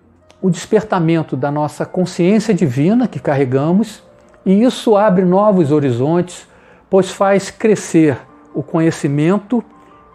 o 0.43 0.51
despertamento 0.51 1.37
da 1.37 1.53
nossa 1.53 1.87
consciência 1.87 2.53
divina 2.53 3.07
que 3.07 3.21
carregamos, 3.21 4.03
e 4.45 4.65
isso 4.65 4.97
abre 4.97 5.25
novos 5.25 5.71
horizontes, 5.71 6.49
pois 6.91 7.11
faz 7.13 7.49
crescer 7.49 8.19
o 8.57 8.63
conhecimento 8.63 9.63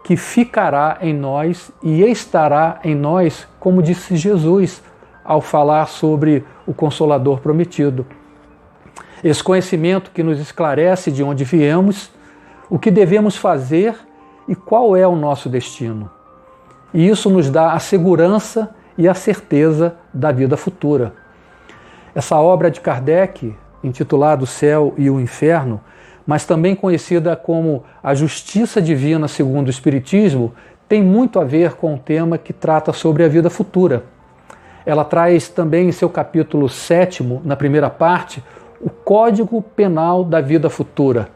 que 0.02 0.16
ficará 0.16 0.98
em 1.00 1.14
nós 1.14 1.70
e 1.80 2.02
estará 2.02 2.80
em 2.82 2.92
nós, 2.92 3.46
como 3.60 3.80
disse 3.80 4.16
Jesus 4.16 4.82
ao 5.24 5.40
falar 5.40 5.86
sobre 5.86 6.44
o 6.66 6.74
Consolador 6.74 7.38
prometido. 7.38 8.04
Esse 9.22 9.44
conhecimento 9.44 10.10
que 10.10 10.24
nos 10.24 10.40
esclarece 10.40 11.12
de 11.12 11.22
onde 11.22 11.44
viemos, 11.44 12.10
o 12.68 12.80
que 12.80 12.90
devemos 12.90 13.36
fazer 13.36 13.94
e 14.48 14.56
qual 14.56 14.96
é 14.96 15.06
o 15.06 15.14
nosso 15.14 15.48
destino. 15.48 16.10
E 16.92 17.08
isso 17.08 17.30
nos 17.30 17.48
dá 17.48 17.74
a 17.74 17.78
segurança 17.78 18.74
e 18.98 19.08
a 19.08 19.14
certeza 19.14 19.94
da 20.12 20.32
vida 20.32 20.56
futura. 20.56 21.14
Essa 22.12 22.40
obra 22.40 22.72
de 22.72 22.80
Kardec, 22.80 23.54
intitulada 23.84 24.42
O 24.42 24.48
Céu 24.48 24.94
e 24.98 25.08
o 25.08 25.20
Inferno, 25.20 25.80
mas 26.26 26.44
também 26.44 26.74
conhecida 26.74 27.34
como 27.36 27.84
a 28.02 28.14
justiça 28.14 28.80
divina 28.80 29.28
segundo 29.28 29.66
o 29.66 29.70
Espiritismo, 29.70 30.52
tem 30.88 31.02
muito 31.02 31.40
a 31.40 31.44
ver 31.44 31.74
com 31.74 31.94
o 31.94 31.98
tema 31.98 32.36
que 32.36 32.52
trata 32.52 32.92
sobre 32.92 33.24
a 33.24 33.28
vida 33.28 33.48
futura. 33.48 34.04
Ela 34.84 35.04
traz 35.04 35.48
também 35.48 35.88
em 35.88 35.92
seu 35.92 36.10
capítulo 36.10 36.68
7, 36.68 37.22
na 37.44 37.56
primeira 37.56 37.88
parte, 37.88 38.42
o 38.80 38.90
Código 38.90 39.62
Penal 39.62 40.24
da 40.24 40.40
Vida 40.40 40.68
Futura, 40.68 41.28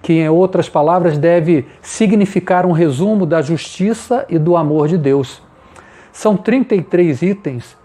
que, 0.00 0.14
em 0.14 0.28
outras 0.28 0.68
palavras, 0.68 1.18
deve 1.18 1.66
significar 1.82 2.64
um 2.64 2.72
resumo 2.72 3.26
da 3.26 3.42
justiça 3.42 4.24
e 4.28 4.38
do 4.38 4.56
amor 4.56 4.88
de 4.88 4.96
Deus. 4.96 5.42
São 6.12 6.36
33 6.36 7.22
itens 7.22 7.76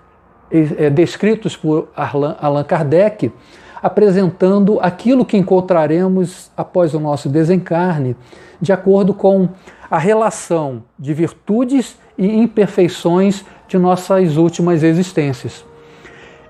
eh, 0.49 0.89
descritos 0.89 1.57
por 1.57 1.89
Allan 1.95 2.63
Kardec 2.63 3.31
apresentando 3.81 4.79
aquilo 4.81 5.25
que 5.25 5.37
encontraremos 5.37 6.51
após 6.55 6.93
o 6.93 6.99
nosso 6.99 7.29
desencarne, 7.29 8.15
de 8.61 8.73
acordo 8.73 9.13
com 9.13 9.49
a 9.89 9.97
relação 9.97 10.83
de 10.97 11.13
virtudes 11.13 11.97
e 12.17 12.37
imperfeições 12.37 13.45
de 13.67 13.77
nossas 13.77 14.37
últimas 14.37 14.83
existências. 14.83 15.65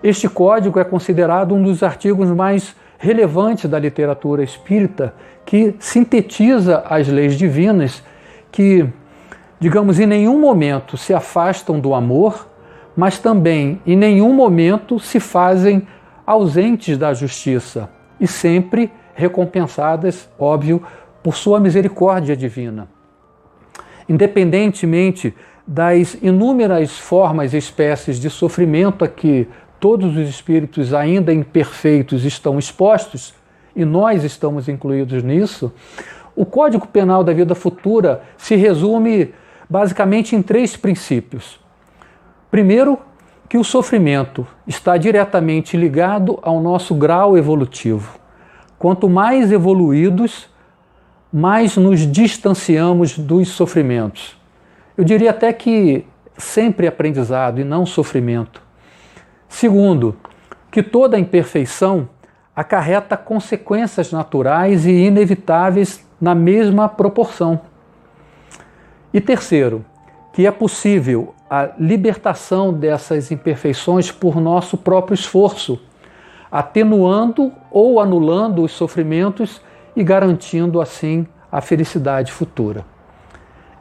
Este 0.02 0.28
código 0.28 0.80
é 0.80 0.84
considerado 0.84 1.54
um 1.54 1.62
dos 1.62 1.84
artigos 1.84 2.30
mais 2.30 2.76
relevantes 2.98 3.70
da 3.70 3.80
literatura 3.80 4.44
espírita, 4.44 5.14
que 5.46 5.76
sintetiza 5.80 6.84
as 6.90 7.08
leis 7.08 7.36
divinas 7.38 8.04
que, 8.52 8.88
digamos, 9.60 10.00
em 10.00 10.06
nenhum 10.06 10.40
momento 10.40 10.98
se 10.98 11.14
afastam 11.14 11.80
do 11.80 11.94
amor, 11.94 12.48
mas 12.96 13.20
também 13.20 13.82
em 13.86 13.96
nenhum 13.96 14.34
momento 14.34 15.00
se 15.00 15.20
fazem 15.20 15.88
ausentes 16.30 16.96
da 16.96 17.12
justiça 17.12 17.90
e 18.20 18.28
sempre 18.28 18.92
recompensadas, 19.16 20.30
óbvio, 20.38 20.84
por 21.24 21.36
sua 21.36 21.60
misericórdia 21.60 22.38
divina. 22.38 22.88
Independentemente 24.08 25.34
das 25.66 26.14
inúmeras 26.22 26.96
formas 27.00 27.56
e 27.56 27.58
espécies 27.58 28.20
de 28.20 28.30
sofrimento 28.30 29.04
a 29.04 29.08
que 29.08 29.48
todos 29.80 30.16
os 30.16 30.30
espíritos 30.30 30.94
ainda 30.94 31.34
imperfeitos 31.34 32.24
estão 32.24 32.60
expostos, 32.60 33.34
e 33.76 33.84
nós 33.84 34.24
estamos 34.24 34.70
incluídos 34.70 35.24
nisso, 35.24 35.74
o 36.36 36.46
Código 36.46 36.88
Penal 36.88 37.24
da 37.24 37.34
Vida 37.34 37.56
Futura 37.56 38.22
se 38.38 38.56
resume 38.56 39.34
basicamente 39.68 40.36
em 40.36 40.44
três 40.44 40.78
princípios. 40.78 41.60
Primeiro, 42.52 43.00
que 43.50 43.58
o 43.58 43.64
sofrimento 43.64 44.46
está 44.68 44.96
diretamente 44.96 45.76
ligado 45.76 46.38
ao 46.44 46.62
nosso 46.62 46.94
grau 46.94 47.36
evolutivo. 47.36 48.20
Quanto 48.78 49.10
mais 49.10 49.52
evoluídos, 49.52 50.48
mais 51.34 51.76
nos 51.76 52.02
distanciamos 52.02 53.18
dos 53.18 53.50
sofrimentos. 53.50 54.38
Eu 54.96 55.04
diria 55.04 55.32
até 55.32 55.52
que 55.52 56.06
sempre 56.38 56.86
aprendizado 56.86 57.60
e 57.60 57.64
não 57.64 57.88
sofrimento. 57.88 58.62
Segundo, 59.48 60.16
que 60.72 60.84
toda 60.84 61.18
imperfeição 61.18 62.08
acarreta 62.56 63.18
consequências 63.18 64.12
naturais 64.12 64.86
e 64.86 64.92
inevitáveis 64.92 66.06
na 66.22 66.36
mesma 66.36 66.88
proporção. 66.88 67.62
E 69.12 69.20
terceiro, 69.20 69.84
que 70.34 70.46
é 70.46 70.52
possível 70.52 71.34
a 71.50 71.70
libertação 71.80 72.72
dessas 72.72 73.32
imperfeições 73.32 74.12
por 74.12 74.40
nosso 74.40 74.78
próprio 74.78 75.16
esforço, 75.16 75.80
atenuando 76.52 77.52
ou 77.72 78.00
anulando 78.00 78.64
os 78.64 78.72
sofrimentos 78.72 79.62
e 79.96 80.04
garantindo 80.04 80.80
assim 80.80 81.28
a 81.52 81.60
felicidade 81.62 82.32
futura. 82.32 82.86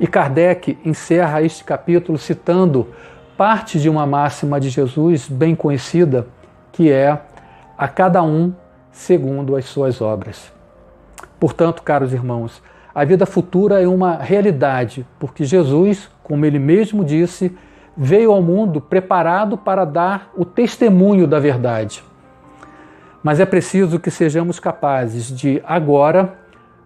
E 0.01 0.07
Kardec 0.07 0.79
encerra 0.85 1.43
este 1.43 1.65
capítulo 1.65 2.17
citando 2.17 2.89
parte 3.37 3.79
de 3.79 3.89
uma 3.89 4.07
máxima 4.07 4.59
de 4.59 4.71
Jesus 4.71 5.29
bem 5.29 5.55
conhecida, 5.55 6.27
que 6.73 6.91
é 6.91 7.21
a 7.77 7.87
cada 7.87 8.23
um 8.23 8.53
segundo 8.91 9.55
as 9.57 9.67
suas 9.67 10.01
obras. 10.01 10.53
Portanto, 11.39 11.83
caros 11.83 12.13
irmãos, 12.13 12.63
a 12.95 13.05
vida 13.05 13.27
futura 13.27 13.81
é 13.81 13.87
uma 13.87 14.17
realidade, 14.17 15.07
porque 15.21 15.45
Jesus, 15.45 16.11
como 16.29 16.45
ele 16.45 16.59
mesmo 16.59 17.03
disse, 17.03 17.57
veio 17.97 18.31
ao 18.31 18.43
mundo 18.43 18.81
preparado 18.81 19.57
para 19.57 19.85
dar 19.85 20.31
o 20.37 20.45
testemunho 20.45 21.27
da 21.27 21.41
verdade. 21.41 22.05
Mas 23.23 23.41
é 23.41 23.47
preciso 23.47 23.99
que 23.99 24.11
sejamos 24.11 24.61
capazes 24.61 25.27
de, 25.27 25.61
agora, 25.67 26.39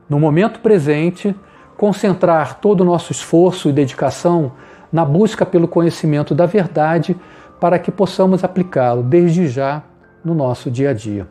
no 0.09 0.19
momento 0.19 0.61
presente, 0.61 1.35
concentrar 1.77 2.61
todo 2.61 2.81
o 2.81 2.85
nosso 2.85 3.11
esforço 3.13 3.69
e 3.69 3.73
dedicação 3.73 4.53
na 4.91 5.05
busca 5.05 5.45
pelo 5.45 5.67
conhecimento 5.67 6.35
da 6.35 6.47
verdade 6.47 7.17
para 7.61 7.79
que 7.79 7.91
possamos 7.91 8.45
aplicá-lo 8.45 9.03
desde 9.03 9.49
já 9.49 9.83
no 10.25 10.35
nosso 10.35 10.71
dia 10.71 10.91
a 10.91 10.93
dia. 10.95 11.27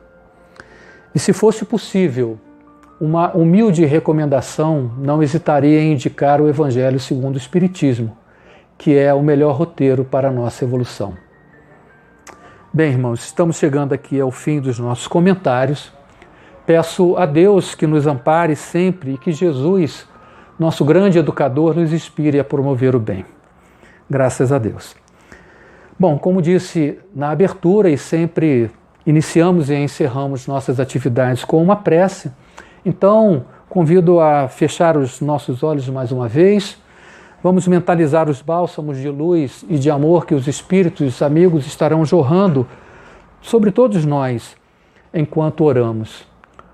E 1.16 1.20
se 1.20 1.34
fosse 1.34 1.66
possível, 1.66 2.38
uma 3.02 3.36
humilde 3.36 3.84
recomendação, 3.84 4.91
não 4.99 5.24
hesitaria 5.24 5.82
em 5.82 5.93
indicar 5.93 6.39
o 6.39 6.47
Evangelho 6.47 6.99
segundo 6.99 7.34
o 7.34 7.38
Espiritismo, 7.39 8.16
que 8.78 8.95
é 8.95 9.12
o 9.12 9.24
melhor 9.24 9.56
roteiro 9.56 10.06
para 10.06 10.28
a 10.28 10.32
nossa 10.32 10.64
evolução. 10.64 11.16
Bem, 12.72 12.91
irmãos, 12.91 13.26
estamos 13.26 13.58
chegando 13.58 13.91
aqui 13.91 14.22
ao 14.22 14.30
fim 14.30 14.62
dos 14.62 14.78
nossos 14.78 15.08
comentários. 15.08 15.91
Peço 16.64 17.18
a 17.18 17.26
Deus 17.26 17.74
que 17.74 17.88
nos 17.88 18.06
ampare 18.06 18.56
sempre 18.56 19.16
e 19.16 19.18
que 19.18 19.32
Jesus, 19.32 20.08
nosso 20.60 20.86
grande 20.86 21.18
educador, 21.18 21.76
nos 21.76 21.91
inspire 21.91 22.39
a 22.39 22.43
promover 22.43 22.95
o 22.95 22.99
bem. 22.99 23.26
Graças 24.08 24.52
a 24.52 24.60
Deus. 24.60 24.95
Bom, 25.97 26.20
como 26.20 26.39
disse 26.39 26.99
na 27.16 27.32
abertura 27.32 27.89
e 27.89 27.97
sempre 27.97 28.70
iniciamos 29.08 29.72
e 29.72 29.76
encerramos 29.76 30.45
nossas 30.45 30.80
atividades 30.80 31.43
com 31.43 31.64
uma 31.64 31.76
prece, 31.76 32.32
então, 32.86 33.45
Convido 33.71 34.19
a 34.19 34.49
fechar 34.49 34.97
os 34.97 35.21
nossos 35.21 35.63
olhos 35.63 35.88
mais 35.88 36.11
uma 36.11 36.27
vez. 36.27 36.77
Vamos 37.41 37.65
mentalizar 37.69 38.29
os 38.29 38.41
bálsamos 38.41 38.97
de 38.97 39.07
luz 39.07 39.63
e 39.69 39.79
de 39.79 39.89
amor 39.89 40.25
que 40.25 40.36
os 40.36 40.45
espíritos 40.45 41.21
amigos 41.21 41.65
estarão 41.65 42.03
jorrando 42.03 42.67
sobre 43.39 43.71
todos 43.71 44.05
nós 44.05 44.57
enquanto 45.13 45.63
oramos, 45.63 46.27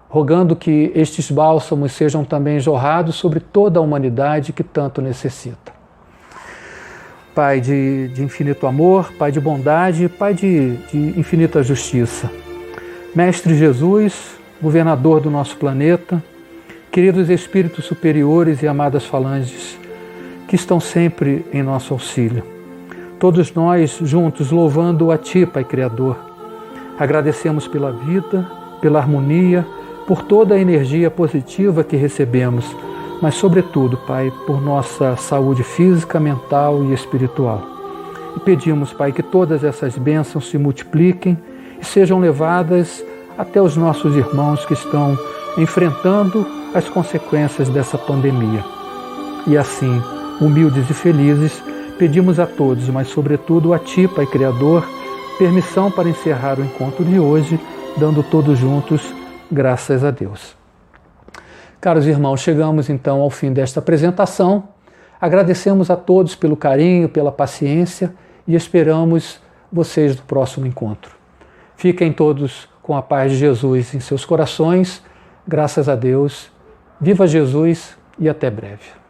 rogando 0.10 0.56
que 0.56 0.92
estes 0.96 1.30
bálsamos 1.30 1.92
sejam 1.92 2.26
também 2.26 2.60
jorrados 2.60 3.14
sobre 3.14 3.40
toda 3.40 3.80
a 3.80 3.84
humanidade 3.84 4.52
que 4.52 4.64
tanto 4.64 5.00
necessita. 5.00 5.72
Pai 7.36 7.62
de, 7.62 8.08
de 8.08 8.24
infinito 8.24 8.66
amor, 8.66 9.14
Pai 9.20 9.32
de 9.32 9.40
bondade, 9.40 10.10
Pai 10.10 10.34
de, 10.34 10.78
de 10.78 11.20
infinita 11.20 11.62
justiça. 11.62 12.28
Mestre 13.14 13.54
Jesus, 13.54 14.37
governador 14.62 15.20
do 15.20 15.30
nosso 15.30 15.56
planeta, 15.58 16.24
queridos 16.92 17.30
espíritos 17.30 17.86
superiores 17.86 18.62
e 18.64 18.68
amadas 18.68 19.06
falanges, 19.06 19.78
que 20.48 20.56
estão 20.56 20.80
sempre 20.80 21.46
em 21.54 21.62
nosso 21.62 21.94
auxílio. 21.94 22.44
Todos 23.20 23.54
nós 23.54 24.00
juntos 24.02 24.52
louvando 24.52 25.12
a 25.12 25.18
Ti, 25.18 25.46
Pai 25.46 25.64
Criador. 25.64 26.18
Agradecemos 26.98 27.68
pela 27.68 27.92
vida, 27.92 28.50
pela 28.82 29.00
harmonia, 29.00 29.66
por 30.08 30.24
toda 30.24 30.56
a 30.56 30.60
energia 30.60 31.12
positiva 31.12 31.84
que 31.84 31.96
recebemos, 31.96 32.76
mas, 33.22 33.36
sobretudo, 33.36 33.98
Pai, 33.98 34.32
por 34.46 34.62
nossa 34.62 35.16
saúde 35.16 35.64
física, 35.64 36.20
mental 36.20 36.84
e 36.84 36.94
espiritual. 36.94 37.62
E 38.36 38.40
pedimos, 38.40 38.94
Pai, 38.94 39.12
que 39.12 39.24
todas 39.24 39.64
essas 39.64 39.98
bênçãos 39.98 40.50
se 40.50 40.58
multipliquem 40.58 41.38
e 41.82 41.86
sejam 41.86 42.20
levadas 42.20 43.04
até 43.38 43.62
os 43.62 43.78
nossos 43.78 44.16
irmãos 44.16 44.66
que 44.66 44.74
estão 44.74 45.18
enfrentando 45.58 46.46
as 46.74 46.88
consequências 46.90 47.70
dessa 47.70 47.98
pandemia. 47.98 48.64
E 49.46 49.58
assim, 49.58 50.02
humildes 50.42 50.90
e 50.90 50.94
felizes, 50.94 51.64
pedimos 51.98 52.40
a 52.40 52.46
todos, 52.46 52.90
mas 52.90 53.08
sobretudo 53.08 53.74
a 53.74 53.80
Ti, 53.80 54.08
Pai 54.08 54.26
Criador, 54.26 54.86
permissão 55.38 55.92
para 55.92 56.10
encerrar 56.10 56.60
o 56.60 56.64
encontro 56.64 57.06
de 57.06 57.20
hoje, 57.20 57.60
dando 57.98 58.24
todos 58.24 58.58
juntos 58.58 59.14
graças 59.52 60.04
a 60.04 60.12
Deus. 60.12 60.56
Caros 61.80 62.08
irmãos, 62.08 62.42
chegamos 62.42 62.90
então 62.90 63.22
ao 63.22 63.30
fim 63.30 63.54
desta 63.54 63.80
apresentação. 63.80 64.70
Agradecemos 65.22 65.90
a 65.90 65.96
todos 65.96 66.36
pelo 66.36 66.58
carinho, 66.58 67.08
pela 67.08 67.32
paciência 67.32 68.14
e 68.48 68.56
esperamos 68.56 69.40
vocês 69.72 70.16
no 70.16 70.24
próximo 70.24 70.66
encontro. 70.66 71.12
Fiquem 71.76 72.12
todos 72.12 72.68
com 72.88 72.96
a 72.96 73.02
paz 73.02 73.34
de 73.34 73.38
Jesus 73.38 73.94
em 73.94 74.00
seus 74.00 74.24
corações. 74.24 75.04
Graças 75.46 75.90
a 75.90 75.96
Deus. 75.96 76.50
Viva 77.02 77.28
Jesus 77.28 77.98
e 78.18 78.30
até 78.30 78.50
breve. 78.50 79.07